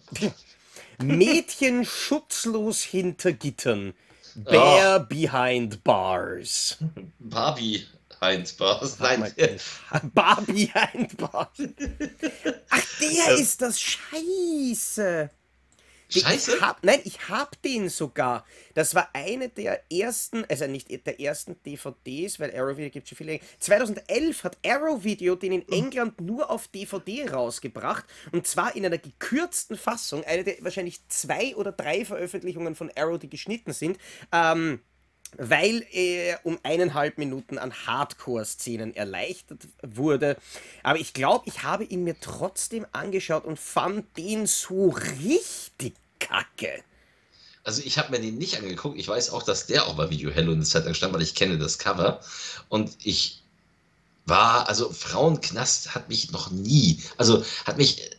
[1.02, 3.92] Mädchen schutzlos hinter Gittern.
[4.36, 5.06] Bear oh.
[5.06, 6.78] behind bars.
[7.18, 8.98] Barbie behind bars.
[9.00, 9.30] Nein.
[10.14, 11.48] Barbie behind bars.
[12.70, 15.28] Ach, der ist das Scheiße.
[16.08, 16.56] Scheiße?
[16.56, 18.44] Ich hab, nein, ich hab den sogar.
[18.74, 23.16] Das war eine der ersten, also nicht der ersten DVDs, weil Arrow Video gibt schon
[23.16, 23.40] viele.
[23.58, 28.98] 2011 hat Arrow Video den in England nur auf DVD rausgebracht und zwar in einer
[28.98, 30.24] gekürzten Fassung.
[30.24, 33.98] Eine der wahrscheinlich zwei oder drei Veröffentlichungen von Arrow, die geschnitten sind.
[34.32, 34.80] Ähm,
[35.36, 40.36] weil er um eineinhalb Minuten an Hardcore-Szenen erleichtert wurde.
[40.82, 46.82] Aber ich glaube, ich habe ihn mir trotzdem angeschaut und fand den so richtig kacke.
[47.64, 48.98] Also ich habe mir den nicht angeguckt.
[48.98, 51.22] Ich weiß auch, dass der auch bei Video Hello in der Zeit lang stand, weil
[51.22, 52.20] ich kenne das Cover.
[52.68, 53.42] Und ich
[54.24, 58.10] war, also Frauenknast hat mich noch nie, also hat mich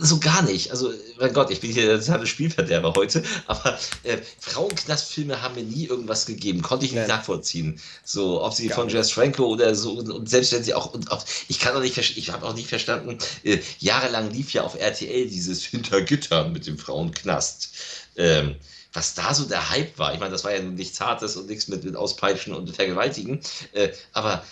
[0.00, 0.70] so gar nicht.
[0.70, 5.62] Also, mein Gott, ich bin hier der totale Spielverderber heute, aber äh, Frauenknastfilme haben mir
[5.62, 7.08] nie irgendwas gegeben, konnte ich nicht ja.
[7.08, 7.80] nachvollziehen.
[8.04, 10.92] So, ob sie gar von Jess Franco oder so, und, und, selbst wenn sie auch,
[10.92, 14.62] und auch, ich kann auch nicht, ich habe auch nicht verstanden, äh, jahrelang lief ja
[14.62, 17.70] auf RTL dieses Hintergittern mit dem Frauenknast.
[18.16, 18.56] Ähm,
[18.92, 20.14] was da so der Hype war.
[20.14, 23.40] Ich meine, das war ja nichts Hartes und nichts mit, mit Auspeitschen und Vergewaltigen,
[23.72, 24.42] äh, aber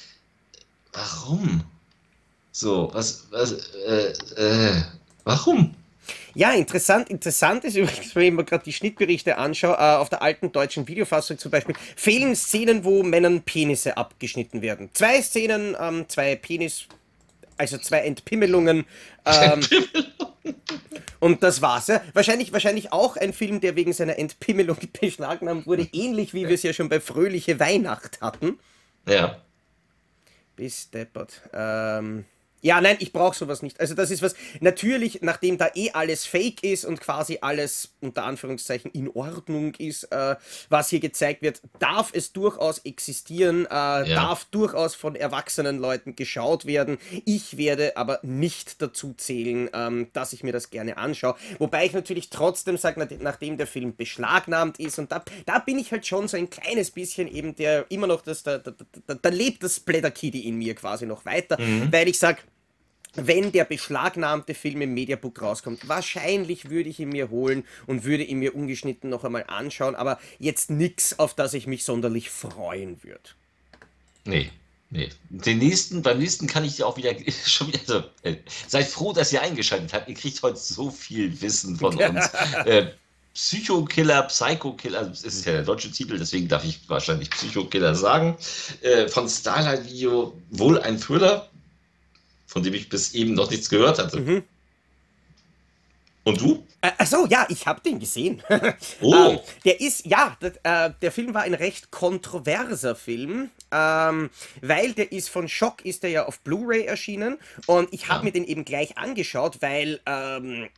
[0.93, 1.65] warum?
[2.57, 3.53] So, was, was,
[3.85, 4.83] äh, äh,
[5.25, 5.75] warum?
[6.35, 10.23] Ja, interessant, interessant ist übrigens, wenn ich mir gerade die Schnittberichte anschaue, äh, auf der
[10.23, 14.89] alten deutschen Videofassung zum Beispiel, fehlen Szenen, wo Männern Penisse abgeschnitten werden.
[14.93, 16.85] Zwei Szenen, ähm, zwei Penis,
[17.57, 18.87] also zwei Entpimmelungen.
[19.25, 19.61] Ähm,
[21.19, 21.89] und das war's.
[21.89, 22.03] Ja.
[22.13, 26.63] Wahrscheinlich, wahrscheinlich auch ein Film, der wegen seiner Entpimmelung beschlagnahmt wurde, ähnlich wie wir es
[26.63, 28.61] ja schon bei Fröhliche Weihnacht hatten.
[29.09, 29.43] Ja.
[30.55, 31.43] Bis deppert.
[31.53, 32.27] Ähm,
[32.65, 33.79] ja, nein, ich brauche sowas nicht.
[33.79, 38.25] Also das ist was, natürlich, nachdem da eh alles fake ist und quasi alles unter
[38.25, 40.37] Anführungszeichen in Ordnung ist, äh,
[40.71, 44.05] was hier gezeigt wird, darf es durchaus existieren, äh, ja.
[44.05, 46.97] darf durchaus von erwachsenen Leuten geschaut werden.
[47.27, 51.37] Ich werde aber nicht dazu zählen, ähm, dass ich mir das gerne anschaue.
[51.59, 55.93] Wobei ich natürlich trotzdem sage, nachdem der Film beschlagnahmt ist und da, da bin ich
[55.93, 58.73] halt schon so ein kleines bisschen eben der, immer noch das, da, da,
[59.07, 61.93] da, da lebt das Splatter Kitty in mir quasi noch weiter, mhm.
[61.93, 62.39] weil ich sage,
[63.17, 68.25] wenn der beschlagnahmte Film im Mediabook rauskommt, wahrscheinlich würde ich ihn mir holen und würde
[68.25, 73.03] ihn mir ungeschnitten noch einmal anschauen, aber jetzt nichts, auf das ich mich sonderlich freuen
[73.03, 73.31] würde.
[74.25, 74.51] Nee,
[74.91, 75.09] nee.
[75.29, 77.13] Den nächsten, beim nächsten kann ich dir auch wieder
[77.47, 77.81] schon wieder.
[77.81, 78.37] Also, äh,
[78.67, 80.09] seid froh, dass ihr eingeschaltet habt.
[80.09, 82.31] Ihr kriegt heute so viel Wissen von uns.
[82.65, 82.87] äh,
[83.35, 88.37] Psycho-Killer, Psycho-Killer, es ist ja der deutsche Titel, deswegen darf ich wahrscheinlich Psycho-Killer sagen,
[88.81, 91.51] äh, von Starlight Video, wohl ein Thriller,
[92.55, 94.21] von dem ich bis eben noch nichts gehört hatte.
[94.21, 94.45] Mhm.
[96.23, 96.65] Und du?
[96.81, 98.43] Achso, ja, ich habe den gesehen.
[99.01, 99.13] Oh.
[99.13, 104.31] ähm, der ist, ja, das, äh, der Film war ein recht kontroverser Film, ähm,
[104.63, 108.25] weil der ist von Schock, ist der ja auf Blu-ray erschienen und ich habe ja.
[108.25, 110.69] mir den eben gleich angeschaut, weil ähm,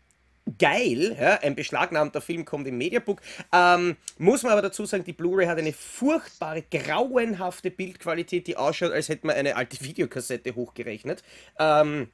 [0.58, 3.20] geil, ja, ein beschlagnahmter Film kommt im Mediabook.
[3.52, 8.92] Ähm, muss man aber dazu sagen, die Blu-ray hat eine furchtbare, grauenhafte Bildqualität, die ausschaut,
[8.92, 11.22] als hätte man eine alte Videokassette hochgerechnet.
[11.58, 12.08] Ähm,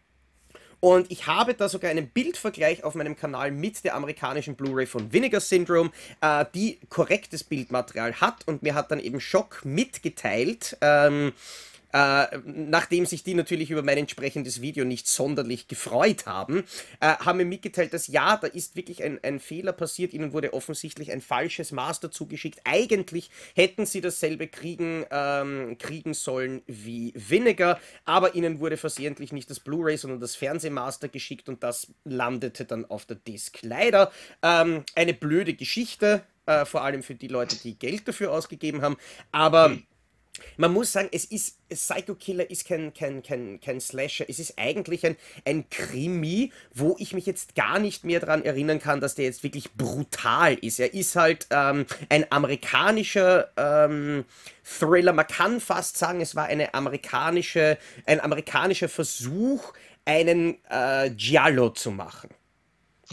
[0.84, 5.12] und ich habe da sogar einen Bildvergleich auf meinem Kanal mit der amerikanischen Blu-ray von
[5.12, 8.48] Vinegar Syndrome, äh, die korrektes Bildmaterial hat.
[8.48, 11.32] Und mir hat dann eben Schock mitgeteilt, ähm,
[11.92, 16.64] äh, nachdem sich die natürlich über mein entsprechendes Video nicht sonderlich gefreut haben,
[17.00, 20.14] äh, haben mir mitgeteilt, dass ja, da ist wirklich ein, ein Fehler passiert.
[20.14, 22.60] Ihnen wurde offensichtlich ein falsches Master zugeschickt.
[22.64, 29.50] Eigentlich hätten sie dasselbe kriegen, ähm, kriegen sollen wie Vinegar, aber ihnen wurde versehentlich nicht
[29.50, 33.58] das Blu-ray, sondern das Fernsehmaster geschickt und das landete dann auf der Disc.
[33.62, 34.10] Leider
[34.42, 38.96] ähm, eine blöde Geschichte, äh, vor allem für die Leute, die Geld dafür ausgegeben haben,
[39.30, 39.70] aber.
[39.70, 39.82] Hm
[40.56, 44.54] man muss sagen, es ist, Psycho Killer ist kein, kein, kein, kein Slasher, es ist
[44.56, 49.14] eigentlich ein, ein Krimi, wo ich mich jetzt gar nicht mehr daran erinnern kann, dass
[49.14, 50.80] der jetzt wirklich brutal ist.
[50.80, 54.24] Er ist halt ähm, ein amerikanischer ähm,
[54.64, 59.72] Thriller, man kann fast sagen, es war eine amerikanische, ein amerikanischer Versuch,
[60.04, 62.30] einen äh, Giallo zu machen.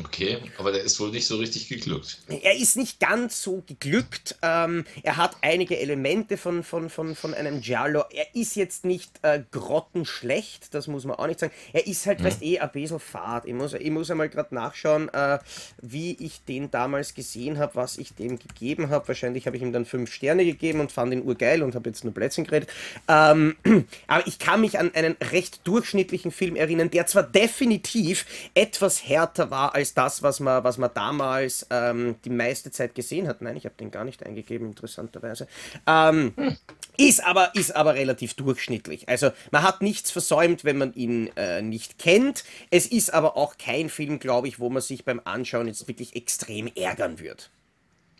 [0.04, 2.22] Okay, aber der ist wohl nicht so richtig geglückt.
[2.28, 4.38] Er ist nicht ganz so geglückt.
[4.41, 8.04] Ähm, er hat einige Elemente von, von, von, von einem Giallo.
[8.12, 11.54] Er ist jetzt nicht äh, grottenschlecht, das muss man auch nicht sagen.
[11.74, 12.26] Er ist halt, hm.
[12.26, 13.45] weißt eh, ein bisschen fad.
[13.45, 15.39] Ich muss, ich muss einmal gerade nachschauen, äh,
[15.82, 19.08] wie ich den damals gesehen habe, was ich dem gegeben habe.
[19.08, 22.04] Wahrscheinlich habe ich ihm dann fünf Sterne gegeben und fand ihn urgeil und habe jetzt
[22.04, 22.70] nur Plätzchen geredet.
[23.08, 23.56] Ähm,
[24.08, 29.52] aber ich kann mich an einen recht durchschnittlichen Film erinnern, der zwar definitiv etwas härter
[29.52, 33.41] war als ist das, was man, was man damals ähm, die meiste Zeit gesehen hat.
[33.41, 35.47] Nein, ich habe den gar nicht eingegeben, interessanterweise.
[35.87, 36.57] Ähm, hm.
[36.97, 39.09] Ist aber, ist aber relativ durchschnittlich.
[39.09, 42.43] Also man hat nichts versäumt, wenn man ihn äh, nicht kennt.
[42.69, 46.15] Es ist aber auch kein Film, glaube ich, wo man sich beim Anschauen jetzt wirklich
[46.15, 47.49] extrem ärgern wird.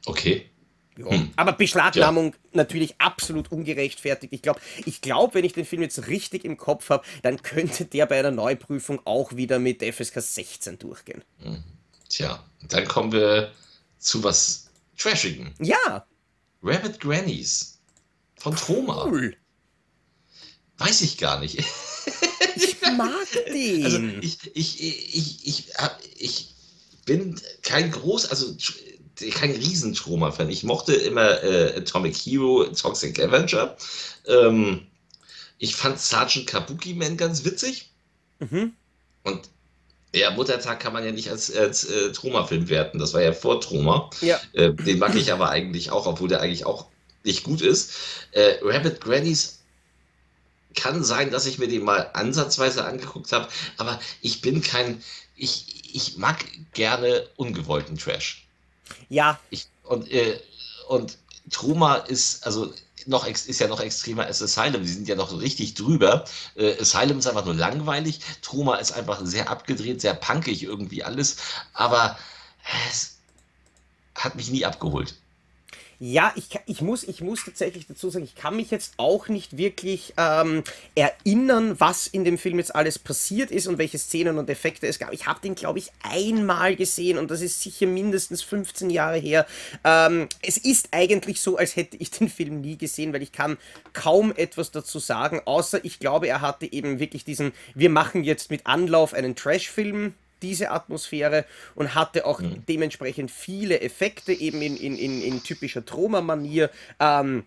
[0.06, 0.50] Okay.
[1.00, 1.12] Ja.
[1.12, 1.32] Hm.
[1.38, 2.40] Aber Beschlagnahmung ja.
[2.54, 4.34] natürlich absolut ungerechtfertigt.
[4.34, 7.86] Ich glaube, ich glaub, wenn ich den Film jetzt richtig im Kopf habe, dann könnte
[7.86, 11.24] der bei einer Neuprüfung auch wieder mit FSK 16 durchgehen.
[11.42, 11.64] Hm.
[12.10, 13.52] Tja, dann kommen wir
[13.98, 15.54] zu was Trashigen.
[15.60, 16.06] Ja.
[16.62, 17.80] Rabbit Grannies
[18.36, 19.06] von Troma.
[19.06, 19.36] Cool.
[20.78, 21.60] Weiß ich gar nicht.
[22.56, 23.86] ich mag den.
[23.86, 25.72] Also ich, ich, ich, ich,
[26.18, 26.56] ich
[27.06, 28.56] bin kein groß, also
[29.32, 33.76] kein riesen fan Ich mochte immer äh, Atomic Hero, Toxic Avenger.
[34.28, 34.88] Ähm,
[35.58, 37.90] ich fand Sergeant Kabuki Man ganz witzig.
[38.40, 38.74] Mhm.
[39.24, 39.50] Und
[40.14, 42.98] ja, Muttertag kann man ja nicht als, als äh, Troma-Film werten.
[42.98, 44.10] Das war ja vor Troma.
[44.22, 44.40] Ja.
[44.54, 46.88] Äh, den mag ich aber eigentlich auch, obwohl der eigentlich auch
[47.24, 47.94] nicht gut ist.
[48.32, 49.60] Äh, Rabbit Grannies
[50.76, 53.48] kann sein, dass ich mir den mal ansatzweise angeguckt habe,
[53.78, 55.04] aber ich bin kein.
[55.36, 56.44] Ich, ich mag
[56.74, 58.48] gerne ungewollten Trash.
[59.10, 59.40] Ja.
[59.50, 60.40] Ich, und, äh,
[60.88, 61.18] und
[61.50, 62.74] Truma ist, also
[63.06, 64.84] noch ist ja noch extremer als Asylum.
[64.84, 66.26] Die sind ja noch so richtig drüber.
[66.56, 68.20] Äh, Asylum ist einfach nur langweilig.
[68.42, 71.38] Truma ist einfach sehr abgedreht, sehr punkig irgendwie alles.
[71.74, 72.18] Aber
[72.90, 73.18] es
[74.16, 75.16] hat mich nie abgeholt.
[76.02, 79.58] Ja, ich, ich, muss, ich muss tatsächlich dazu sagen, ich kann mich jetzt auch nicht
[79.58, 80.64] wirklich ähm,
[80.96, 84.98] erinnern, was in dem Film jetzt alles passiert ist und welche Szenen und Effekte es
[84.98, 85.12] gab.
[85.12, 89.46] Ich habe den, glaube ich, einmal gesehen und das ist sicher mindestens 15 Jahre her.
[89.84, 93.58] Ähm, es ist eigentlich so, als hätte ich den Film nie gesehen, weil ich kann
[93.92, 98.52] kaum etwas dazu sagen, außer ich glaube, er hatte eben wirklich diesen, wir machen jetzt
[98.52, 102.64] mit Anlauf einen Trash-Film diese Atmosphäre und hatte auch mhm.
[102.68, 106.70] dementsprechend viele Effekte eben in, in, in, in typischer Troma-Manier.
[107.00, 107.44] Ähm,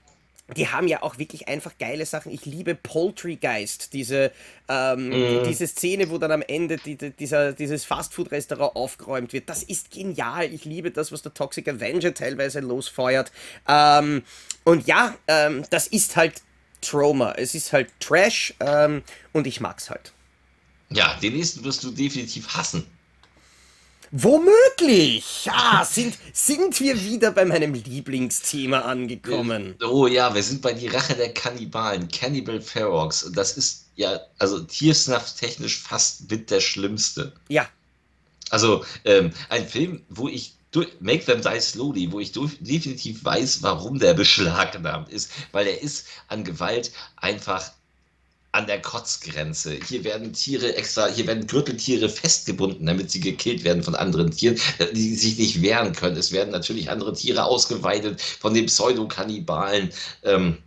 [0.57, 2.33] die haben ja auch wirklich einfach geile Sachen.
[2.33, 4.33] Ich liebe Poultrygeist, diese,
[4.69, 5.45] ähm, mm.
[5.45, 9.49] diese Szene, wo dann am Ende die, die, dieser, dieses Fastfood-Restaurant aufgeräumt wird.
[9.49, 10.53] Das ist genial.
[10.53, 13.33] Ich liebe das, was der Toxic Avenger teilweise losfeuert.
[13.69, 14.23] Ähm,
[14.65, 16.43] und ja, ähm, das ist halt
[16.81, 17.33] Trauma.
[17.33, 20.13] Es ist halt Trash ähm, und ich mag's halt.
[20.95, 22.87] Ja, den nächsten wirst du definitiv hassen.
[24.15, 25.47] Womöglich!
[25.47, 29.75] Ja, sind, sind wir wieder bei meinem Lieblingsthema angekommen.
[29.83, 33.31] Oh ja, wir sind bei Die Rache der Kannibalen, Cannibal Ferox.
[33.35, 37.33] Das ist ja, also tiersnaft-technisch fast mit der schlimmste.
[37.49, 37.67] Ja.
[38.51, 40.57] Also ähm, ein Film, wo ich
[41.01, 46.07] Make Them Die Slowly, wo ich definitiv weiß, warum der beschlagnahmt ist, weil er ist
[46.29, 47.73] an Gewalt einfach
[48.53, 49.79] an der Kotzgrenze.
[49.89, 54.61] Hier werden Tiere extra, hier werden Gürteltiere festgebunden, damit sie gekillt werden von anderen Tieren,
[54.93, 56.19] die sich nicht wehren können.
[56.19, 59.91] Es werden natürlich andere Tiere ausgeweidet von den Pseudokannibalen.
[60.23, 60.59] Ähm,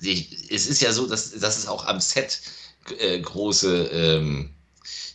[0.00, 2.40] es ist ja so, dass, dass es auch am Set
[2.98, 4.50] äh, große ähm,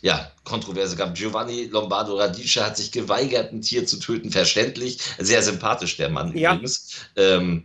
[0.02, 1.14] ja, Kontroverse gab.
[1.14, 4.98] Giovanni Lombardo Radice hat sich geweigert, ein Tier zu töten, verständlich.
[5.18, 6.52] Sehr sympathisch, der Mann ja.
[6.52, 6.96] übrigens.
[7.16, 7.64] Ähm,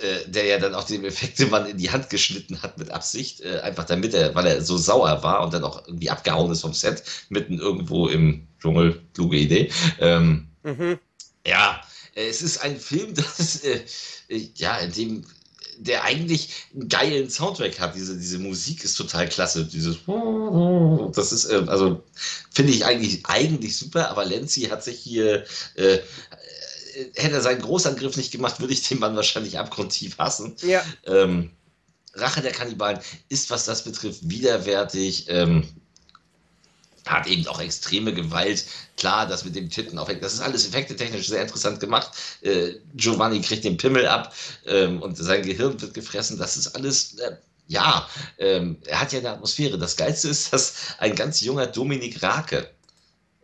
[0.00, 3.60] äh, der ja dann auch den Effektemann in die Hand geschnitten hat mit Absicht, äh,
[3.60, 6.74] einfach damit er, weil er so sauer war und dann auch irgendwie abgehauen ist vom
[6.74, 9.70] Set, mitten irgendwo im Dschungel, kluge Idee.
[10.00, 10.98] Ähm, mhm.
[11.46, 11.80] Ja,
[12.14, 13.80] äh, es ist ein Film, das, äh,
[14.54, 15.24] ja, in dem
[15.78, 17.94] der eigentlich einen geilen Soundtrack hat.
[17.94, 19.64] Diese, diese Musik ist total klasse.
[19.64, 19.98] Dieses
[21.14, 22.02] das ist, äh, also
[22.50, 25.98] finde ich eigentlich, eigentlich super, aber Lenzi hat sich hier äh,
[27.14, 30.56] hätte er seinen Großangriff nicht gemacht, würde ich den Mann wahrscheinlich abgrundtief hassen.
[30.62, 30.84] Ja.
[31.06, 31.50] Ähm,
[32.14, 35.26] Rache der Kannibalen ist, was das betrifft, widerwärtig.
[35.28, 35.66] Ähm,
[37.06, 38.64] hat eben auch extreme Gewalt.
[38.96, 40.22] Klar, das mit dem Titten aufhängt.
[40.22, 42.10] Das ist alles effektetechnisch sehr interessant gemacht.
[42.42, 44.34] Äh, Giovanni kriegt den Pimmel ab
[44.66, 46.38] ähm, und sein Gehirn wird gefressen.
[46.38, 47.18] Das ist alles.
[47.18, 47.36] Äh,
[47.68, 49.78] ja, ähm, er hat ja eine Atmosphäre.
[49.78, 52.70] Das Geilste ist, dass ein ganz junger Dominik Rake,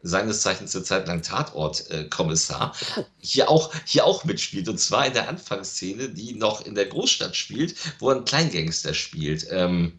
[0.03, 2.75] seines Zeichens eine Zeit lang Tatortkommissar,
[3.19, 4.69] hier, auch, hier auch mitspielt.
[4.69, 8.95] Und zwar in der Anfangsszene, die noch in der Großstadt spielt, wo er einen Kleingangster
[8.95, 9.47] spielt.
[9.51, 9.99] Ähm,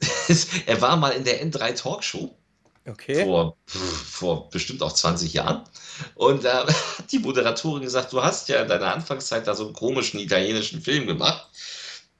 [0.66, 2.36] er war mal in der N3 Talkshow.
[2.86, 3.24] Okay.
[3.24, 5.64] Vor, vor bestimmt auch 20 Jahren.
[6.14, 9.64] Und da äh, hat die Moderatorin gesagt, du hast ja in deiner Anfangszeit da so
[9.64, 11.48] einen komischen italienischen Film gemacht.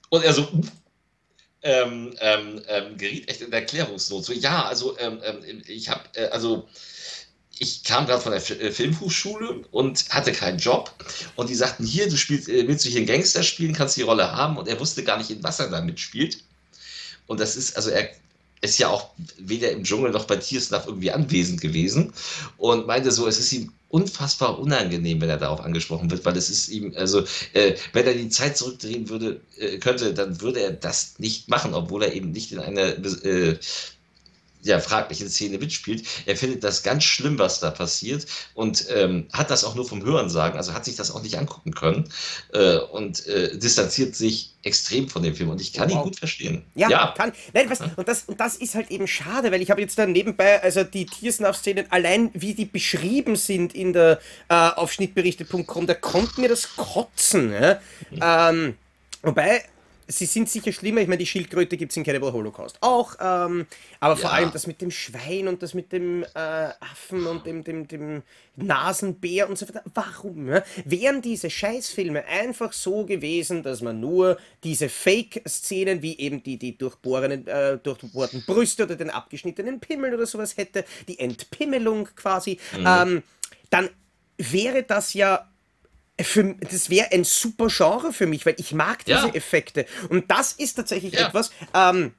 [0.09, 0.49] Und er so,
[1.63, 4.25] ähm, ähm, ähm, geriet echt in Erklärungsnot.
[4.25, 6.69] So, ja, also ähm, ähm, ich habe, äh, also
[7.59, 10.93] ich kam gerade von der äh, Filmhochschule und hatte keinen Job.
[11.37, 14.03] Und die sagten, hier, du spielst, äh, willst du hier einen Gangster spielen, kannst die
[14.03, 14.57] Rolle haben.
[14.57, 16.39] Und er wusste gar nicht, in was er da mitspielt.
[17.27, 18.09] Und das ist, also er
[18.61, 22.13] ist ja auch weder im Dschungel noch bei Tiersnuff irgendwie anwesend gewesen.
[22.57, 26.51] Und meinte so, es ist ihm unfassbar unangenehm, wenn er darauf angesprochen wird, weil es
[26.51, 30.73] ist ihm, also äh, wenn er die Zeit zurückdrehen würde, äh, könnte, dann würde er
[30.73, 33.57] das nicht machen, obwohl er eben nicht in einer äh,
[34.65, 36.05] ja, fraglichen Szene mitspielt.
[36.27, 40.03] Er findet das ganz schlimm, was da passiert und ähm, hat das auch nur vom
[40.05, 42.09] Hören sagen, also hat sich das auch nicht angucken können
[42.53, 45.99] äh, und äh, distanziert sich extrem von dem Film und ich kann wow.
[45.99, 46.65] ihn gut verstehen.
[46.75, 47.15] Ja, ja.
[47.17, 47.33] kann.
[47.53, 50.07] Nein, was, und, das, und das ist halt eben schade, weil ich habe jetzt da
[50.07, 55.95] nebenbei, also die Tiersnuff-Szenen, allein wie die beschrieben sind in der äh, auf schnittberichte.com, da
[55.95, 57.53] kommt mir das Kotzen.
[57.53, 57.81] Ja?
[58.11, 58.21] Mhm.
[58.23, 58.75] Ähm,
[59.23, 59.65] wobei,
[60.07, 61.01] sie sind sicher schlimmer.
[61.01, 63.15] Ich meine, die Schildkröte gibt es in Cannibal Holocaust auch.
[63.21, 63.67] Ähm,
[64.01, 64.21] aber ja.
[64.21, 67.89] vor allem das mit dem Schwein und das mit dem äh, Affen und dem, dem,
[67.89, 68.23] dem
[68.57, 69.83] Nasenbär und so weiter.
[69.95, 70.49] Warum?
[70.49, 70.63] Ja?
[70.85, 76.77] Wären diese Scheißfilme einfach so gewesen, dass man nur diese Fake-Szenen, wie eben die, die
[76.77, 82.87] durchbohrenen, äh, durchbohrten Brüste oder den abgeschnittenen Pimmel oder sowas hätte, die Entpimmelung quasi, mhm.
[82.87, 83.23] ähm,
[83.71, 83.91] dann
[84.37, 85.49] wäre das ja
[86.21, 89.35] für, das wäre ein super Genre für mich, weil ich mag diese ja.
[89.35, 89.87] Effekte.
[90.09, 91.29] Und das ist tatsächlich ja.
[91.29, 92.15] etwas, ähm,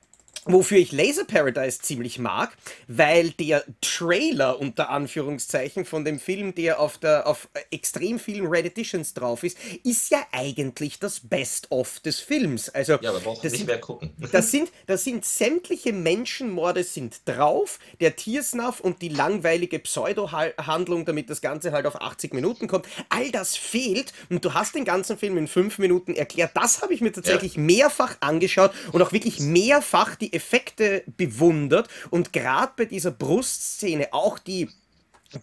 [0.47, 2.55] Wofür ich Laser Paradise ziemlich mag,
[2.87, 8.65] weil der Trailer unter Anführungszeichen von dem Film, der auf der auf extrem vielen Red
[8.65, 12.69] Editions drauf ist, ist ja eigentlich das Best-of des Films.
[12.69, 14.11] Also ja, aber braucht nicht sind, mehr gucken.
[14.31, 21.29] Das sind, das sind sämtliche Menschenmorde sind drauf, der Tiersnuff und die langweilige Pseudo-Handlung, damit
[21.29, 22.85] das Ganze halt auf 80 Minuten kommt.
[23.09, 26.51] All das fehlt und du hast den ganzen Film in fünf Minuten erklärt.
[26.53, 27.61] Das habe ich mir tatsächlich ja.
[27.61, 34.39] mehrfach angeschaut und auch wirklich mehrfach die Effekte bewundert und gerade bei dieser Brustszene auch
[34.39, 34.69] die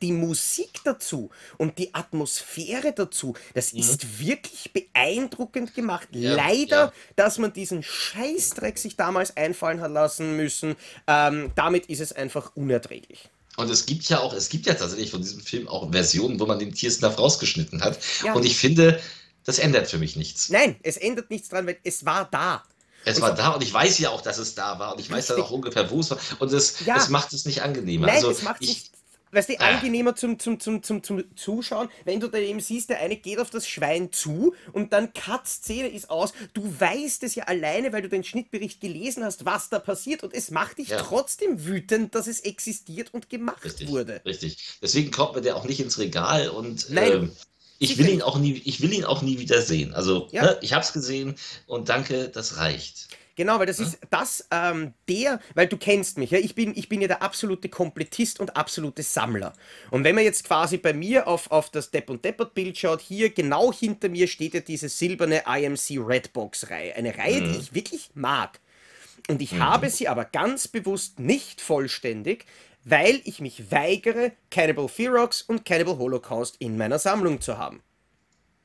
[0.00, 3.80] die Musik dazu und die Atmosphäre dazu, das mhm.
[3.80, 6.08] ist wirklich beeindruckend gemacht.
[6.12, 6.92] Ja, Leider, ja.
[7.16, 10.76] dass man diesen Scheißdreck sich damals einfallen hat lassen müssen,
[11.06, 13.28] ähm, damit ist es einfach unerträglich.
[13.56, 16.46] Und es gibt ja auch, es gibt ja tatsächlich von diesem Film auch Versionen, wo
[16.46, 17.98] man den Tiersnuff rausgeschnitten hat.
[18.24, 18.32] Ja.
[18.32, 18.98] Und ich finde,
[19.44, 20.48] das ändert für mich nichts.
[20.48, 22.62] Nein, es ändert nichts dran, weil es war da.
[23.04, 25.28] Es war da und ich weiß ja auch, dass es da war und ich weiß
[25.28, 26.18] dann auch ungefähr, wo es war.
[26.38, 26.96] Und es, ja.
[26.96, 28.06] es macht es nicht angenehmer.
[28.06, 28.92] Nein, also, es macht es nicht
[29.32, 29.70] weißt du, ah.
[29.70, 33.38] angenehmer zum, zum, zum, zum, zum Zuschauen, wenn du dann eben siehst, der eine geht
[33.38, 36.32] auf das Schwein zu und dann Cut-Szene ist aus.
[36.54, 40.34] Du weißt es ja alleine, weil du den Schnittbericht gelesen hast, was da passiert und
[40.34, 40.98] es macht dich ja.
[40.98, 44.20] trotzdem wütend, dass es existiert und gemacht richtig, wurde.
[44.24, 44.78] Richtig.
[44.80, 47.12] Deswegen kommt man der auch nicht ins Regal und Nein.
[47.12, 47.32] Ähm,
[47.82, 49.94] ich will ihn auch nie, ich will ihn auch nie wieder sehen.
[49.94, 50.42] Also, ja.
[50.42, 51.34] ne, ich habe es gesehen
[51.66, 53.08] und danke, das reicht.
[53.34, 56.88] Genau, weil das ist das, ähm, der, weil du kennst mich, ja, ich bin, ich
[56.88, 59.54] bin ja der absolute Komplettist und absolute Sammler.
[59.90, 63.00] Und wenn man jetzt quasi bei mir auf, auf das Depp und Deppert Bild schaut,
[63.00, 66.94] hier genau hinter mir steht ja diese silberne IMC Redbox Reihe.
[66.94, 67.52] Eine Reihe, mhm.
[67.52, 68.60] die ich wirklich mag.
[69.28, 69.60] Und ich mhm.
[69.60, 72.44] habe sie aber ganz bewusst nicht vollständig,
[72.84, 77.82] weil ich mich weigere, Cannibal Ferox und Cannibal Holocaust in meiner Sammlung zu haben.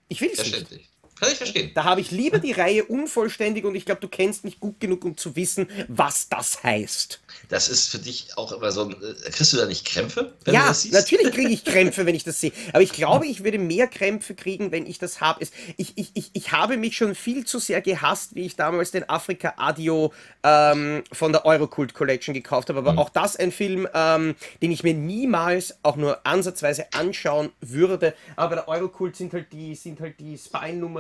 [0.08, 0.90] Ich will es nicht.
[1.20, 1.72] Kann ich verstehen.
[1.74, 5.04] Da habe ich lieber die Reihe unvollständig und ich glaube, du kennst mich gut genug,
[5.04, 7.20] um zu wissen, was das heißt.
[7.50, 8.92] Das ist für dich auch immer so ein.
[8.92, 10.94] Äh, kriegst du da nicht Krämpfe, wenn ja, du das siehst?
[10.94, 12.52] natürlich kriege ich Krämpfe, wenn ich das sehe.
[12.74, 15.46] Aber ich glaube, ich würde mehr Krämpfe kriegen, wenn ich das habe.
[15.78, 19.10] Ich, ich, ich, ich habe mich schon viel zu sehr gehasst, wie ich damals den
[19.10, 20.14] Afrika Adio
[20.44, 22.80] ähm, von der Eurocult Collection gekauft habe.
[22.80, 23.00] Aber mhm.
[23.00, 28.14] auch das ein Film, ähm, den ich mir niemals auch nur ansatzweise anschauen würde.
[28.36, 30.38] Aber bei der Eurocult sind halt die, sind halt die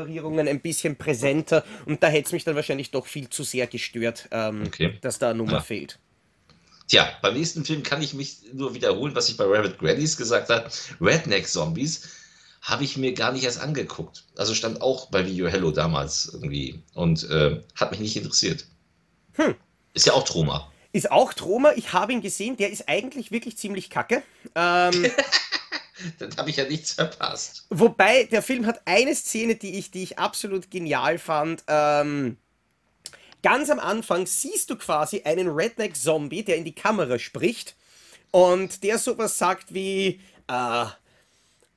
[0.08, 3.68] Spine-Nummerierungen ein bisschen präsenter und da hätte es mich dann wahrscheinlich doch viel zu sehr
[3.68, 4.98] gestört, ähm, okay.
[5.02, 5.62] dass da eine Nummer ja.
[5.62, 6.00] fehlt.
[6.88, 10.50] Tja, beim nächsten Film kann ich mich nur wiederholen, was ich bei Rabbit Grannies gesagt
[10.50, 10.70] habe.
[11.02, 12.08] Redneck Zombies
[12.62, 14.24] habe ich mir gar nicht erst angeguckt.
[14.38, 18.66] Also stand auch bei Video Hello damals irgendwie und äh, hat mich nicht interessiert.
[19.34, 19.56] Hm.
[19.94, 20.72] Ist ja auch Troma.
[20.94, 21.74] Ist auch Troma.
[21.76, 22.56] Ich habe ihn gesehen.
[22.56, 24.24] Der ist eigentlich wirklich ziemlich kacke.
[24.56, 25.12] Ähm,
[26.20, 27.66] Dann habe ich ja nichts verpasst.
[27.70, 31.64] Wobei, der Film hat eine Szene, die ich, die ich absolut genial fand.
[31.68, 32.38] Ähm,
[33.42, 37.76] ganz am Anfang siehst du quasi einen Redneck-Zombie, der in die Kamera spricht
[38.32, 40.20] und der sowas sagt wie,
[40.52, 40.88] uh,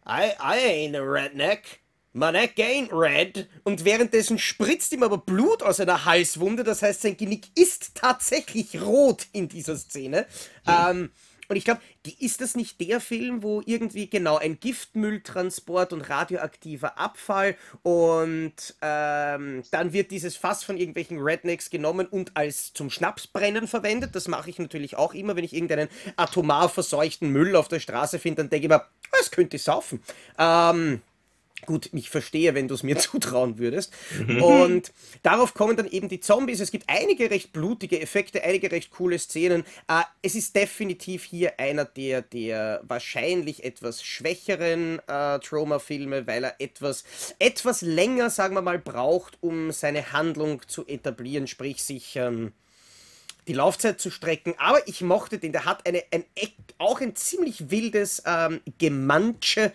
[0.06, 1.80] I, I ain't a redneck.
[2.12, 3.48] My neck ain't red.
[3.62, 6.64] Und währenddessen spritzt ihm aber Blut aus einer Halswunde.
[6.64, 10.26] Das heißt, sein Genick ist tatsächlich rot in dieser Szene.
[10.66, 10.72] Mhm.
[10.90, 11.10] Ähm,
[11.50, 11.80] und ich glaube,
[12.20, 19.64] ist das nicht der Film, wo irgendwie genau ein Giftmülltransport und radioaktiver Abfall und ähm,
[19.72, 24.14] dann wird dieses Fass von irgendwelchen Rednecks genommen und als zum Schnapsbrennen verwendet.
[24.14, 28.20] Das mache ich natürlich auch immer, wenn ich irgendeinen atomar verseuchten Müll auf der Straße
[28.20, 30.00] finde, dann denke ich mir, das könnte ich saufen.
[30.38, 31.02] Ähm,
[31.66, 33.92] Gut, ich verstehe, wenn du es mir zutrauen würdest.
[34.26, 34.42] Mhm.
[34.42, 34.92] Und
[35.22, 36.60] darauf kommen dann eben die Zombies.
[36.60, 39.64] Es gibt einige recht blutige Effekte, einige recht coole Szenen.
[39.88, 46.54] Äh, es ist definitiv hier einer der, der wahrscheinlich etwas schwächeren äh, Trauma-Filme, weil er
[46.60, 47.04] etwas,
[47.38, 52.16] etwas länger, sagen wir mal, braucht, um seine Handlung zu etablieren, sprich sich.
[52.16, 52.52] Ähm,
[53.48, 55.50] die Laufzeit zu strecken, aber ich mochte den.
[55.50, 56.24] Der hat eine, ein,
[56.78, 59.72] auch ein ziemlich wildes ähm, Gemansche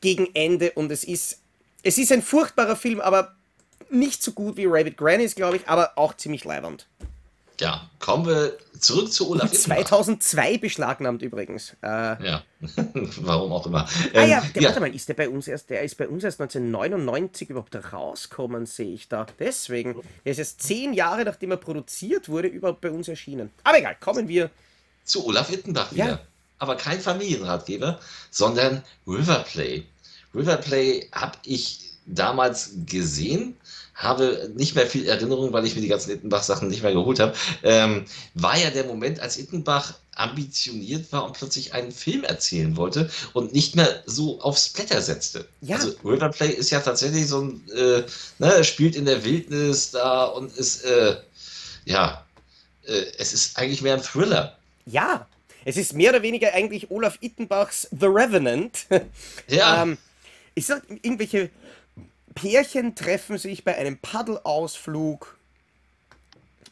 [0.00, 1.40] gegen Ende und es ist,
[1.82, 3.34] es ist ein furchtbarer Film, aber
[3.90, 6.86] nicht so gut wie Rabbit Grannies, glaube ich, aber auch ziemlich leibernd.
[7.58, 11.74] Ja, kommen wir zurück zu Olaf 2002 beschlagnahmt übrigens.
[11.82, 11.86] Äh,
[12.22, 12.42] ja,
[13.20, 13.88] warum auch immer.
[14.12, 15.96] Ähm, ah ja, ähm, der, ja, warte mal, ist der bei uns erst, der ist
[15.96, 19.26] bei uns erst 1999 überhaupt rausgekommen, sehe ich da.
[19.38, 19.94] Deswegen,
[20.24, 23.50] der ist erst zehn Jahre, nachdem er produziert wurde, überhaupt bei uns erschienen.
[23.64, 24.50] Aber egal, kommen wir
[25.04, 26.06] zu Olaf Ittenbach wieder.
[26.06, 26.20] Ja.
[26.58, 28.00] Aber kein Familienratgeber,
[28.30, 29.84] sondern Riverplay.
[30.34, 33.56] Riverplay habe ich damals gesehen,
[33.94, 37.34] habe nicht mehr viel Erinnerung, weil ich mir die ganzen Ittenbach-Sachen nicht mehr geholt habe.
[37.62, 38.04] Ähm,
[38.34, 43.52] war ja der Moment, als Ittenbach ambitioniert war und plötzlich einen Film erzählen wollte und
[43.52, 45.46] nicht mehr so aufs Blätter setzte.
[45.62, 45.76] Ja.
[45.76, 48.02] Also Riverplay ist ja tatsächlich so ein, äh,
[48.38, 51.16] ne, spielt in der Wildnis da und ist, äh,
[51.86, 52.24] ja,
[52.84, 54.56] äh, es ist eigentlich mehr ein Thriller.
[54.86, 55.26] Ja,
[55.66, 58.86] es ist mehr oder weniger eigentlich Olaf Ittenbachs The Revenant.
[59.48, 59.82] Ja.
[59.82, 59.98] ähm,
[60.54, 61.50] ich sag, irgendwelche
[62.34, 65.36] Pärchen treffen sich bei einem Paddelausflug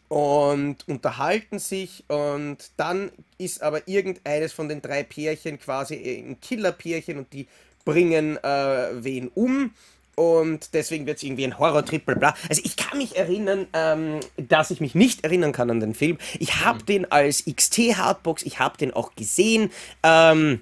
[0.09, 7.18] und unterhalten sich und dann ist aber irgendeines von den drei Pärchen quasi ein Killerpärchen
[7.18, 7.49] und die
[7.84, 9.72] bringen äh, wen um
[10.17, 12.35] und deswegen wird es irgendwie ein Horror-Trip, bla.
[12.49, 16.19] Also ich kann mich erinnern, ähm, dass ich mich nicht erinnern kann an den Film.
[16.39, 16.87] Ich habe mhm.
[16.87, 19.71] den als XT-Hardbox, ich habe den auch gesehen.
[20.03, 20.61] Ähm,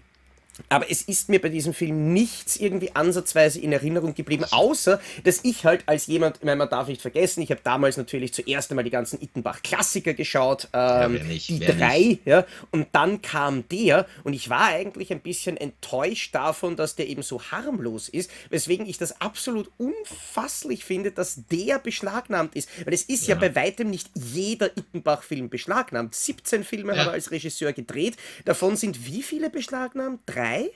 [0.68, 5.40] aber es ist mir bei diesem Film nichts irgendwie ansatzweise in Erinnerung geblieben, außer dass
[5.44, 8.70] ich halt als jemand, ich meine, man darf nicht vergessen, ich habe damals natürlich zuerst
[8.70, 12.26] einmal die ganzen Ittenbach-Klassiker geschaut, ähm, ja, nicht, die drei, nicht.
[12.26, 17.08] ja, und dann kam der und ich war eigentlich ein bisschen enttäuscht davon, dass der
[17.08, 22.94] eben so harmlos ist, weswegen ich das absolut unfasslich finde, dass der beschlagnahmt ist, weil
[22.94, 26.14] es ist ja, ja bei weitem nicht jeder Ittenbach-Film beschlagnahmt.
[26.14, 27.00] 17 Filme ja.
[27.00, 30.20] hat er als Regisseur gedreht, davon sind wie viele beschlagnahmt?
[30.26, 30.70] Drei drei?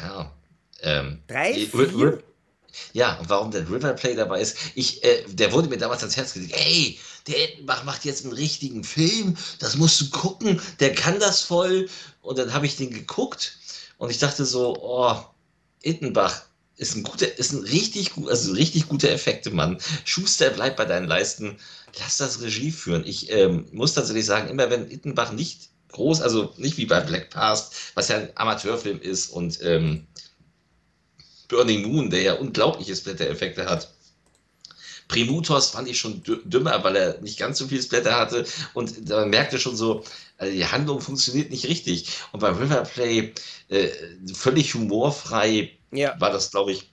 [0.00, 0.32] Ja.
[0.82, 2.22] Ähm, drei, vier?
[2.94, 6.32] Ja, und warum der Riverplay dabei ist, ich, äh, der wurde mir damals ans Herz
[6.32, 11.20] gelegt, ey, der Ettenbach macht jetzt einen richtigen Film, das musst du gucken, der kann
[11.20, 11.88] das voll.
[12.22, 13.58] Und dann habe ich den geguckt
[13.98, 15.16] und ich dachte so, oh,
[15.82, 16.42] Ittenbach,
[16.76, 19.78] ist ein guter, ist ein richtig gut, also richtig guter Effekte, Mann.
[20.04, 21.58] Schuster, bleib bei deinen Leisten.
[21.98, 23.04] Lass das Regie führen.
[23.06, 27.30] Ich ähm, muss tatsächlich sagen, immer wenn Ittenbach nicht groß, also nicht wie bei Black
[27.30, 30.06] Past, was ja ein Amateurfilm ist und ähm,
[31.48, 33.92] Burning Moon, der ja unglaubliche Splatter-Effekte hat.
[35.08, 39.28] Primutos fand ich schon dümmer, weil er nicht ganz so viel Splatter hatte und man
[39.28, 40.04] merkte schon so,
[40.38, 42.08] also die Handlung funktioniert nicht richtig.
[42.32, 43.34] Und bei Riverplay
[43.68, 43.88] äh,
[44.32, 46.18] völlig humorfrei ja.
[46.18, 46.88] war das, glaube ich,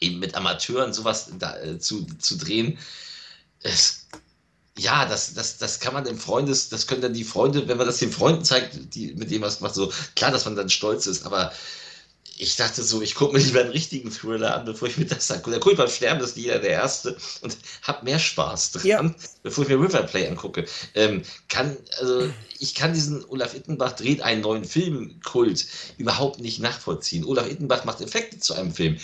[0.00, 2.78] eben mit Amateuren sowas da, äh, zu, zu drehen.
[3.60, 4.06] Es,
[4.76, 7.86] ja, das, das, das kann man dem Freundes, das können dann die Freunde, wenn man
[7.86, 11.06] das den Freunden zeigt, die, mit dem was macht, so klar, dass man dann stolz
[11.06, 11.52] ist, aber
[12.36, 15.30] ich dachte so, ich gucke mir lieber einen richtigen Thriller an, bevor ich mir das
[15.30, 15.52] angucke.
[15.52, 19.14] Da gucke ich beim Sterben das Lieder der erste und habe mehr Spaß dran, ja.
[19.42, 20.66] bevor ich mir Riverplay angucke.
[20.94, 25.66] Ähm, kann, also, ich kann diesen Olaf Ittenbach dreht einen neuen Filmkult
[25.96, 27.24] überhaupt nicht nachvollziehen.
[27.24, 28.98] Olaf Ittenbach macht Effekte zu einem Film.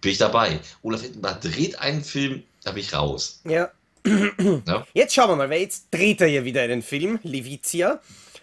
[0.00, 0.58] Bin ich dabei.
[0.82, 3.40] Olaf Ittenbach dreht einen Film, da bin ich raus.
[3.44, 3.70] Ja.
[4.06, 4.86] Ja.
[4.92, 8.00] Jetzt schauen wir mal, weil jetzt dreht er ja wieder einen Film, Levizia.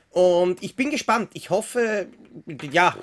[0.10, 1.32] Und ich bin gespannt.
[1.34, 2.08] Ich hoffe,
[2.72, 2.96] ja,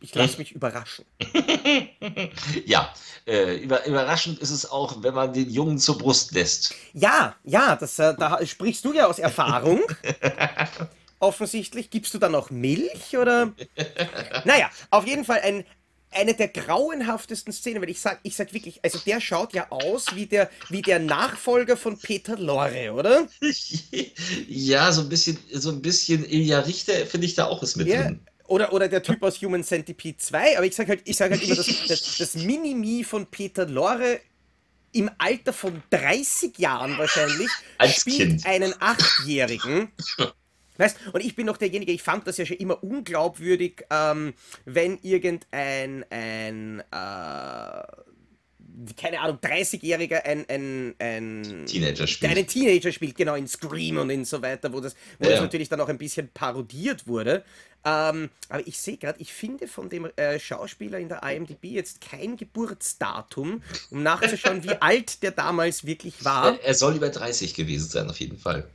[0.00, 1.04] ich lasse mich überraschen.
[2.66, 2.92] ja,
[3.26, 6.74] äh, über, überraschend ist es auch, wenn man den Jungen zur Brust lässt.
[6.92, 9.80] Ja, ja, das, äh, da sprichst du ja aus Erfahrung.
[11.18, 11.90] Offensichtlich.
[11.90, 13.52] Gibst du dann noch Milch oder?
[14.44, 15.64] naja, auf jeden Fall ein,
[16.16, 20.14] eine der grauenhaftesten Szenen, weil ich sag, ich sag wirklich, also der schaut ja aus
[20.14, 23.28] wie der, wie der Nachfolger von Peter Lorre, oder?
[24.48, 27.88] ja, so ein bisschen, so ein bisschen Ilja Richter finde ich da auch ist mit
[27.88, 28.02] ja.
[28.02, 28.20] drin.
[28.48, 31.42] Oder, oder der Typ aus Human Centipede 2, aber ich sage halt, ich sag halt
[31.42, 34.20] immer, das, das, das Mini-Me von Peter Lorre
[34.92, 38.46] im Alter von 30 Jahren wahrscheinlich Als spielt kind.
[38.46, 39.88] einen Achtjährigen.
[40.78, 44.98] Weißt, und ich bin noch derjenige, ich fand das ja schon immer unglaubwürdig, ähm, wenn
[45.02, 47.82] irgendein ein, äh,
[48.96, 52.30] keine Ahnung, 30-Jähriger ein, ein, ein Teenager spielt.
[52.30, 55.32] Einen Teenager spielt, genau, in Scream und in so weiter, wo das, wo ja.
[55.32, 57.42] das natürlich dann auch ein bisschen parodiert wurde.
[57.84, 62.00] Ähm, aber ich sehe gerade, ich finde von dem äh, Schauspieler in der IMDb jetzt
[62.00, 66.58] kein Geburtsdatum, um nachzuschauen, wie alt der damals wirklich war.
[66.58, 68.68] Er, er, soll über 30 gewesen sein, auf jeden Fall.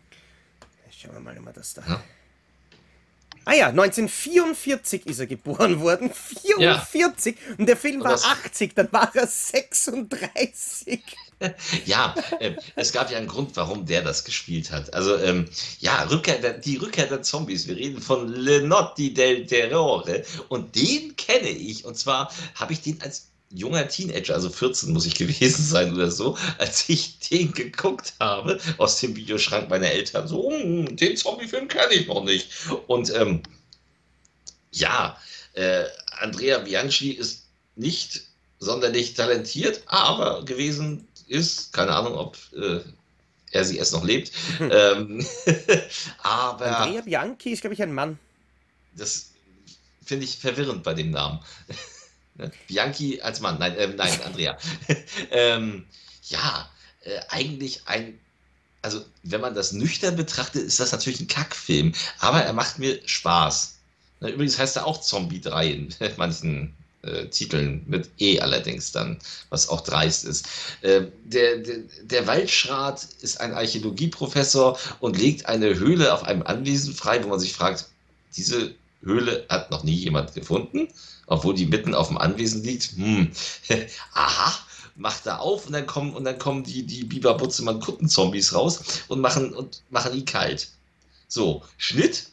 [1.01, 1.81] Schauen wir mal, wir das da.
[1.87, 2.03] Ja.
[3.43, 6.11] Ah ja, 1944 ist er geboren worden.
[6.13, 7.35] 44!
[7.47, 7.55] Ja.
[7.57, 11.01] Und der Film war 80, dann war er 36.
[11.85, 14.93] ja, äh, es gab ja einen Grund, warum der das gespielt hat.
[14.93, 15.47] Also, ähm,
[15.79, 17.67] ja, Rückkehr der, die Rückkehr der Zombies.
[17.67, 20.23] Wir reden von Lenotti del Terrore.
[20.49, 21.83] Und den kenne ich.
[21.83, 26.11] Und zwar habe ich den als junger Teenager, also 14 muss ich gewesen sein oder
[26.11, 30.27] so, als ich den geguckt habe aus dem Videoschrank meiner Eltern.
[30.27, 32.49] So, hm, den Zombie-Film kenne ich noch nicht.
[32.87, 33.41] Und ähm,
[34.71, 35.17] ja,
[35.53, 35.85] äh,
[36.19, 37.45] Andrea Bianchi ist
[37.75, 38.21] nicht
[38.59, 42.81] sonderlich talentiert, aber gewesen ist, keine Ahnung, ob äh,
[43.51, 44.31] er sie erst noch lebt.
[44.59, 45.25] ähm,
[46.19, 46.79] aber.
[46.79, 48.17] Andrea Bianchi ist, glaube ich, ein Mann.
[48.95, 49.31] Das
[50.05, 51.39] finde ich verwirrend bei dem Namen.
[52.67, 54.57] Bianchi als Mann, nein, äh, nein, Andrea.
[55.31, 55.85] ähm,
[56.29, 56.69] ja,
[57.03, 58.19] äh, eigentlich ein,
[58.81, 62.99] also wenn man das nüchtern betrachtet, ist das natürlich ein Kackfilm, aber er macht mir
[63.05, 63.75] Spaß.
[64.21, 69.17] Übrigens heißt er auch Zombie 3 in manchen äh, Titeln, mit E allerdings dann,
[69.49, 70.47] was auch dreist ist.
[70.81, 76.93] Äh, der, der, der Waldschrat ist ein Archäologieprofessor und legt eine Höhle auf einem Anwesen
[76.93, 77.87] frei, wo man sich fragt,
[78.37, 80.87] diese Höhle hat noch nie jemand gefunden,
[81.27, 82.91] obwohl die mitten auf dem Anwesen liegt.
[82.95, 83.31] Hm.
[84.13, 84.59] Aha,
[84.95, 89.03] macht da auf und dann kommen und dann kommen die die Biber Butzemann Kuttenzombies raus
[89.07, 90.69] und machen und machen ihn kalt.
[91.27, 92.27] So, Schnitt.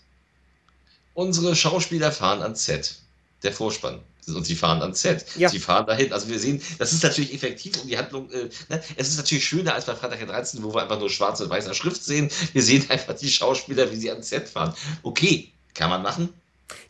[1.14, 2.96] Unsere Schauspieler fahren ans Set.
[3.42, 4.00] Der Vorspann.
[4.26, 5.24] Und sie fahren ans Set.
[5.36, 5.48] Ja.
[5.48, 6.12] Sie fahren dahin.
[6.12, 8.30] Also wir sehen, das ist natürlich effektiv, um die Handlung.
[8.30, 8.82] Äh, ne?
[8.96, 11.50] Es ist natürlich schöner als bei Freitag der 13., wo wir einfach nur schwarze und
[11.50, 12.30] weiße Schrift sehen.
[12.52, 14.74] Wir sehen einfach die Schauspieler, wie sie ans Set fahren.
[15.02, 16.32] Okay, kann man machen.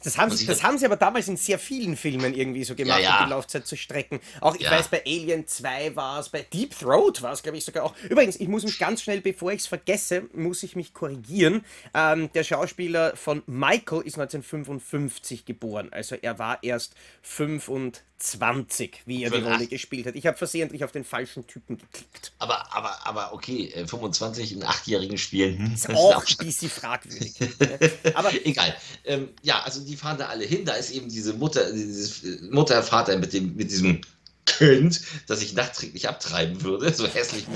[0.03, 3.01] Das haben, sie, das haben sie aber damals in sehr vielen Filmen irgendwie so gemacht,
[3.01, 3.19] ja, ja.
[3.21, 4.21] um die Laufzeit zu strecken.
[4.41, 4.71] Auch, ich ja.
[4.71, 7.95] weiß, bei Alien 2 war es, bei Deep Throat war es, glaube ich, sogar auch.
[8.09, 11.65] Übrigens, ich muss mich ganz schnell, bevor ich es vergesse, muss ich mich korrigieren.
[11.95, 15.89] Ähm, der Schauspieler von Michael ist 1955 geboren.
[15.93, 20.17] Also er war erst 25 20, wie er die Rolle gespielt hat.
[20.17, 22.33] Ich habe versehentlich auf den falschen Typen geklickt.
[22.39, 25.59] Aber, aber, aber okay, 25 in achtjährigen Spielen.
[25.59, 27.35] Hm, ist auch ein bisschen fragwürdig.
[28.15, 28.75] aber egal.
[29.05, 30.65] Ähm, ja, also die fahren da alle hin.
[30.65, 34.01] Da ist eben diese Mutter, dieses äh, Mutter, Vater mit dem, mit diesem
[34.47, 36.93] Kind, das ich nachträglich abtreiben würde.
[36.99, 37.47] So hässlich.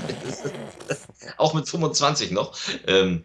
[1.37, 2.57] auch mit 25 noch.
[2.87, 3.23] Ähm,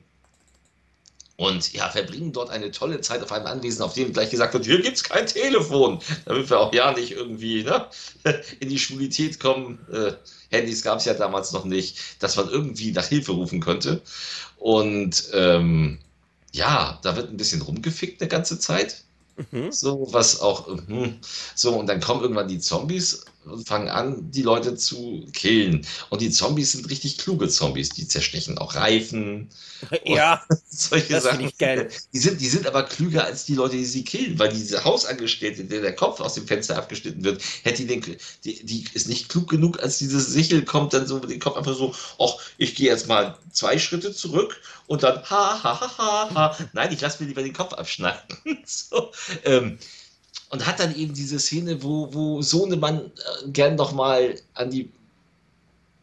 [1.38, 4.64] und ja, verbringen dort eine tolle Zeit auf einem Anwesen, auf dem gleich gesagt wird,
[4.66, 7.86] hier gibt es kein Telefon, damit wir auch ja nicht irgendwie ne,
[8.60, 9.78] in die Schwulität kommen.
[9.92, 10.14] Äh,
[10.50, 14.02] Handys gab es ja damals noch nicht, dass man irgendwie nach Hilfe rufen könnte.
[14.56, 16.00] Und ähm,
[16.52, 19.04] ja, da wird ein bisschen rumgefickt eine ganze Zeit.
[19.52, 19.70] Mhm.
[19.70, 21.20] So, was auch, mhm.
[21.54, 23.24] so, und dann kommen irgendwann die Zombies
[23.64, 25.86] fangen an, die Leute zu killen.
[26.10, 27.90] Und die Zombies sind richtig kluge Zombies.
[27.90, 29.48] Die zerstechen auch Reifen.
[30.04, 31.46] Ja, solche das Sachen.
[31.46, 31.88] Ich geil.
[32.12, 35.64] Die sind, die sind aber klüger als die Leute, die sie killen, weil diese Hausangestellte,
[35.64, 39.28] der der Kopf aus dem Fenster abgeschnitten wird, hätte die, den, die, die ist nicht
[39.28, 42.74] klug genug, als dieses Sichel kommt, dann so mit dem Kopf einfach so, ach, ich
[42.74, 46.58] gehe jetzt mal zwei Schritte zurück und dann ha, ha, ha, ha, ha.
[46.72, 48.36] Nein, ich lasse mir lieber den Kopf abschneiden.
[48.64, 49.12] so,
[49.44, 49.78] ähm,
[50.50, 54.90] und hat dann eben diese Szene, wo, wo Sohnemann äh, gern noch mal an die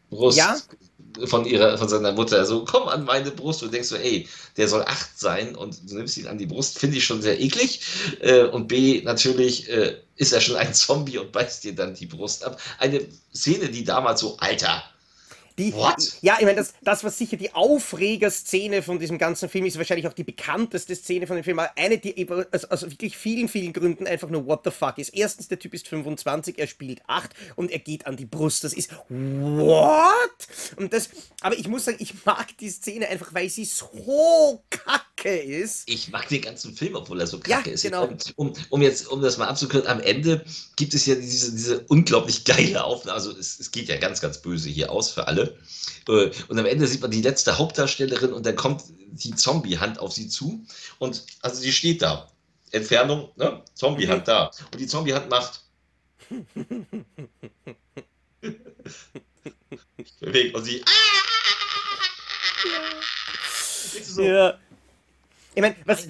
[0.10, 0.56] Brust ja?
[1.26, 4.28] von ihrer, von seiner Mutter, also komm an meine Brust und denkst so, ey,
[4.58, 7.40] der soll acht sein und du nimmst ihn an die Brust, finde ich schon sehr
[7.40, 7.82] eklig.
[8.20, 12.06] Äh, und B, natürlich äh, ist er schon ein Zombie und beißt dir dann die
[12.06, 12.60] Brust ab.
[12.78, 13.02] Eine
[13.34, 14.84] Szene, die damals so, Alter,
[15.58, 16.18] die, What?
[16.22, 20.08] Ja, ich meine, das, das, was sicher die Aufregerszene von diesem ganzen Film ist, wahrscheinlich
[20.08, 23.72] auch die bekannteste Szene von dem Film, aber eine, die aus, aus wirklich vielen, vielen
[23.72, 25.10] Gründen einfach nur what the fuck ist.
[25.10, 28.64] Erstens, der Typ ist 25, er spielt 8 und er geht an die Brust.
[28.64, 30.48] Das ist what?
[30.76, 31.10] Und das,
[31.42, 35.90] aber ich muss sagen, ich mag die Szene einfach, weil sie so kacke ist.
[35.90, 37.84] Ich mag den ganzen Film, obwohl er so kacke ja, ist.
[37.84, 38.10] Genau.
[38.36, 40.46] Um, um, jetzt, um das mal abzukürzen, am Ende
[40.76, 43.16] gibt es ja diese, diese unglaublich geile Aufnahme.
[43.16, 45.58] Also es, es geht ja ganz, ganz böse hier aus für alle.
[46.08, 50.14] Äh, und am Ende sieht man die letzte Hauptdarstellerin und dann kommt die Zombie-Hand auf
[50.14, 50.66] sie zu.
[51.00, 52.32] Und also sie steht da.
[52.72, 53.64] Entfernung, ne?
[53.74, 54.26] Zombie-Hand mhm.
[54.26, 54.52] da.
[54.72, 55.62] Und die Zombie-Hand macht.
[60.20, 60.84] bewegt und sie.
[64.04, 64.58] So, ja.
[65.56, 66.08] Ich meine, was,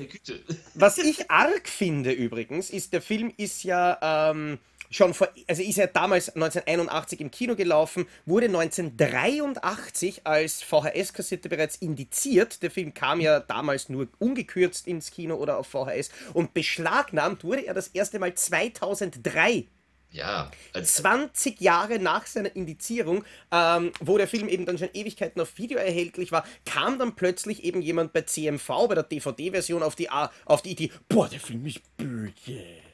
[0.73, 4.57] was ich arg finde übrigens, ist, der Film ist ja ähm,
[4.89, 11.75] schon vor, also ist er damals 1981 im Kino gelaufen, wurde 1983 als VHS-Kassette bereits
[11.75, 12.63] indiziert.
[12.63, 17.67] Der Film kam ja damals nur ungekürzt ins Kino oder auf VHS und beschlagnahmt wurde
[17.67, 19.65] er das erste Mal 2003
[20.11, 20.49] ja.
[20.73, 25.57] Also 20 Jahre nach seiner Indizierung, ähm, wo der Film eben dann schon Ewigkeiten auf
[25.57, 30.09] Video erhältlich war, kam dann plötzlich eben jemand bei CMV, bei der DVD-Version, auf die,
[30.09, 32.84] auf die Idee, boah, der Film ist böse.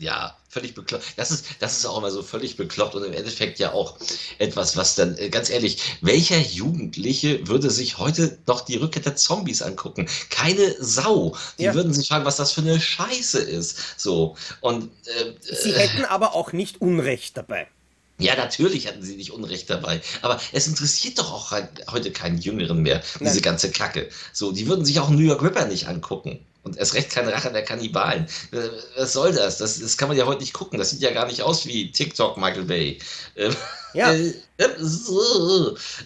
[0.00, 1.04] Ja, völlig bekloppt.
[1.16, 3.98] Das ist, das ist auch immer so völlig bekloppt und im Endeffekt ja auch
[4.38, 9.16] etwas, was dann, äh, ganz ehrlich, welcher Jugendliche würde sich heute noch die Rückkehr der
[9.16, 10.08] Zombies angucken?
[10.30, 11.36] Keine Sau.
[11.58, 11.74] Die ja.
[11.74, 13.76] würden sich fragen, was das für eine Scheiße ist.
[13.96, 14.36] So.
[14.60, 17.66] Und, äh, Sie hätten aber auch nicht Unrecht dabei.
[18.20, 20.00] Ja, natürlich hatten sie nicht Unrecht dabei.
[20.22, 21.52] Aber es interessiert doch auch
[21.90, 23.42] heute keinen Jüngeren mehr, diese Nein.
[23.42, 24.08] ganze Kacke.
[24.32, 26.40] So, die würden sich auch New York Ripper nicht angucken.
[26.62, 28.26] Und erst recht keine Rache der Kannibalen.
[28.52, 29.58] Äh, was soll das?
[29.58, 29.80] das?
[29.80, 30.78] Das kann man ja heute nicht gucken.
[30.78, 32.98] Das sieht ja gar nicht aus wie TikTok Michael Bay.
[33.36, 33.54] Ähm,
[33.94, 34.12] ja.
[34.58, 34.72] Äh,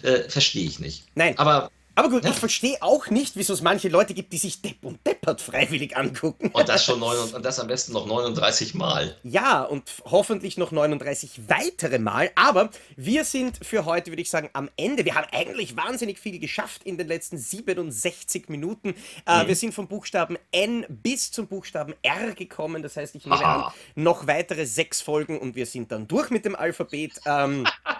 [0.03, 1.05] äh, Verstehe ich nicht.
[1.15, 1.35] Nein.
[1.39, 2.31] Aber aber gut, ja.
[2.31, 5.95] ich verstehe auch nicht, wieso es manche Leute gibt, die sich Depp und Deppert freiwillig
[5.95, 6.49] angucken.
[6.51, 9.15] Und das schon neun, und das am besten noch 39 Mal.
[9.23, 12.31] Ja, und hoffentlich noch 39 weitere Mal.
[12.35, 15.05] Aber wir sind für heute, würde ich sagen, am Ende.
[15.05, 18.95] Wir haben eigentlich wahnsinnig viel geschafft in den letzten 67 Minuten.
[19.27, 19.47] Äh, mhm.
[19.47, 22.81] Wir sind vom Buchstaben N bis zum Buchstaben R gekommen.
[22.81, 23.67] Das heißt, ich nehme Aha.
[23.67, 23.73] an,
[24.03, 27.21] noch weitere sechs Folgen und wir sind dann durch mit dem Alphabet.
[27.25, 27.67] Ähm,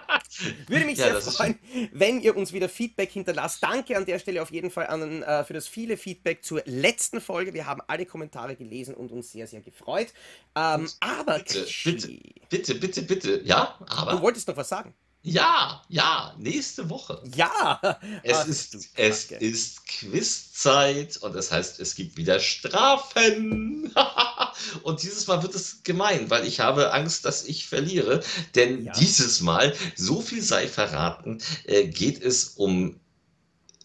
[0.66, 1.58] würde mich ja, sehr freuen,
[1.92, 3.62] wenn ihr uns wieder Feedback hinterlasst.
[3.62, 7.20] Danke an der Stelle auf jeden Fall an, äh, für das viele Feedback zur letzten
[7.20, 7.54] Folge.
[7.54, 10.08] Wir haben alle Kommentare gelesen und uns sehr, sehr gefreut.
[10.54, 12.18] Ähm, aber bitte, bitte,
[12.48, 14.12] bitte, bitte, bitte, ja, aber.
[14.12, 14.94] Du wolltest noch was sagen.
[15.26, 17.22] Ja, ja, nächste Woche.
[17.34, 17.80] Ja.
[18.22, 23.90] Es, Ach, ist, es ist Quizzeit und das heißt, es gibt wieder Strafen.
[24.82, 28.22] und dieses Mal wird es gemein, weil ich habe Angst, dass ich verliere.
[28.54, 28.92] Denn ja.
[28.92, 33.00] dieses Mal, so viel sei verraten, äh, geht es um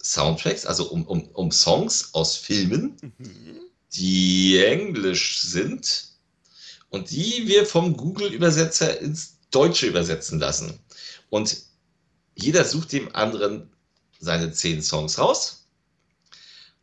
[0.04, 3.62] Soundtracks, also um, um, um Songs aus Filmen, mhm.
[3.94, 6.10] die englisch sind
[6.90, 10.78] und die wir vom Google-Übersetzer ins Deutsche übersetzen lassen.
[11.30, 11.58] Und
[12.36, 13.70] jeder sucht dem anderen
[14.20, 15.68] seine zehn Songs raus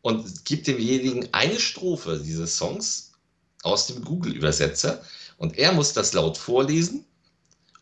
[0.02, 3.12] und gibt demjenigen eine Strophe dieses Songs
[3.62, 5.02] aus dem Google-Übersetzer
[5.36, 7.04] und er muss das laut vorlesen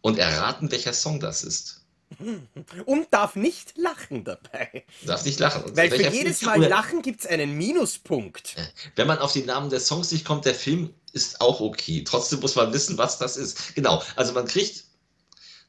[0.00, 1.80] und erraten, welcher Song das ist.
[2.84, 4.84] Und darf nicht lachen dabei.
[5.04, 5.64] Darf nicht lachen.
[5.64, 8.54] Und Weil für jedes Mal Film, Lachen gibt es einen Minuspunkt.
[8.94, 12.04] Wenn man auf den Namen des Songs nicht kommt, der Film ist auch okay.
[12.04, 13.74] Trotzdem muss man wissen, was das ist.
[13.74, 14.02] Genau.
[14.14, 14.84] Also man kriegt,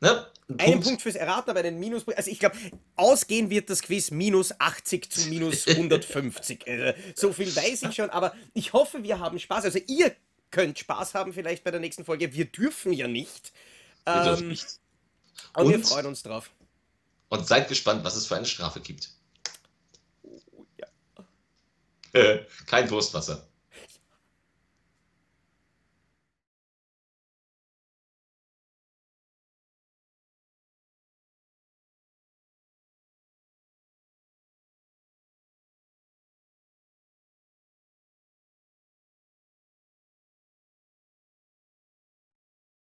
[0.01, 0.27] ne?
[0.47, 0.85] Ein einen Punkt.
[0.87, 2.17] Punkt fürs Erraten, aber einen Minuspunkt.
[2.17, 2.55] Also ich glaube,
[2.95, 6.67] ausgehen wird das Quiz minus 80 zu minus 150.
[6.67, 9.65] also, so viel weiß ich schon, aber ich hoffe, wir haben Spaß.
[9.65, 10.15] Also ihr
[10.51, 12.33] könnt Spaß haben vielleicht bei der nächsten Folge.
[12.33, 13.53] Wir dürfen ja nicht.
[14.05, 14.65] Wir ähm, dürfen nicht.
[15.55, 16.51] Und, und wir freuen uns drauf.
[17.29, 19.09] Und seid gespannt, was es für eine Strafe gibt.
[20.21, 20.65] Oh,
[22.13, 22.39] ja.
[22.67, 23.47] Kein Wurstwasser.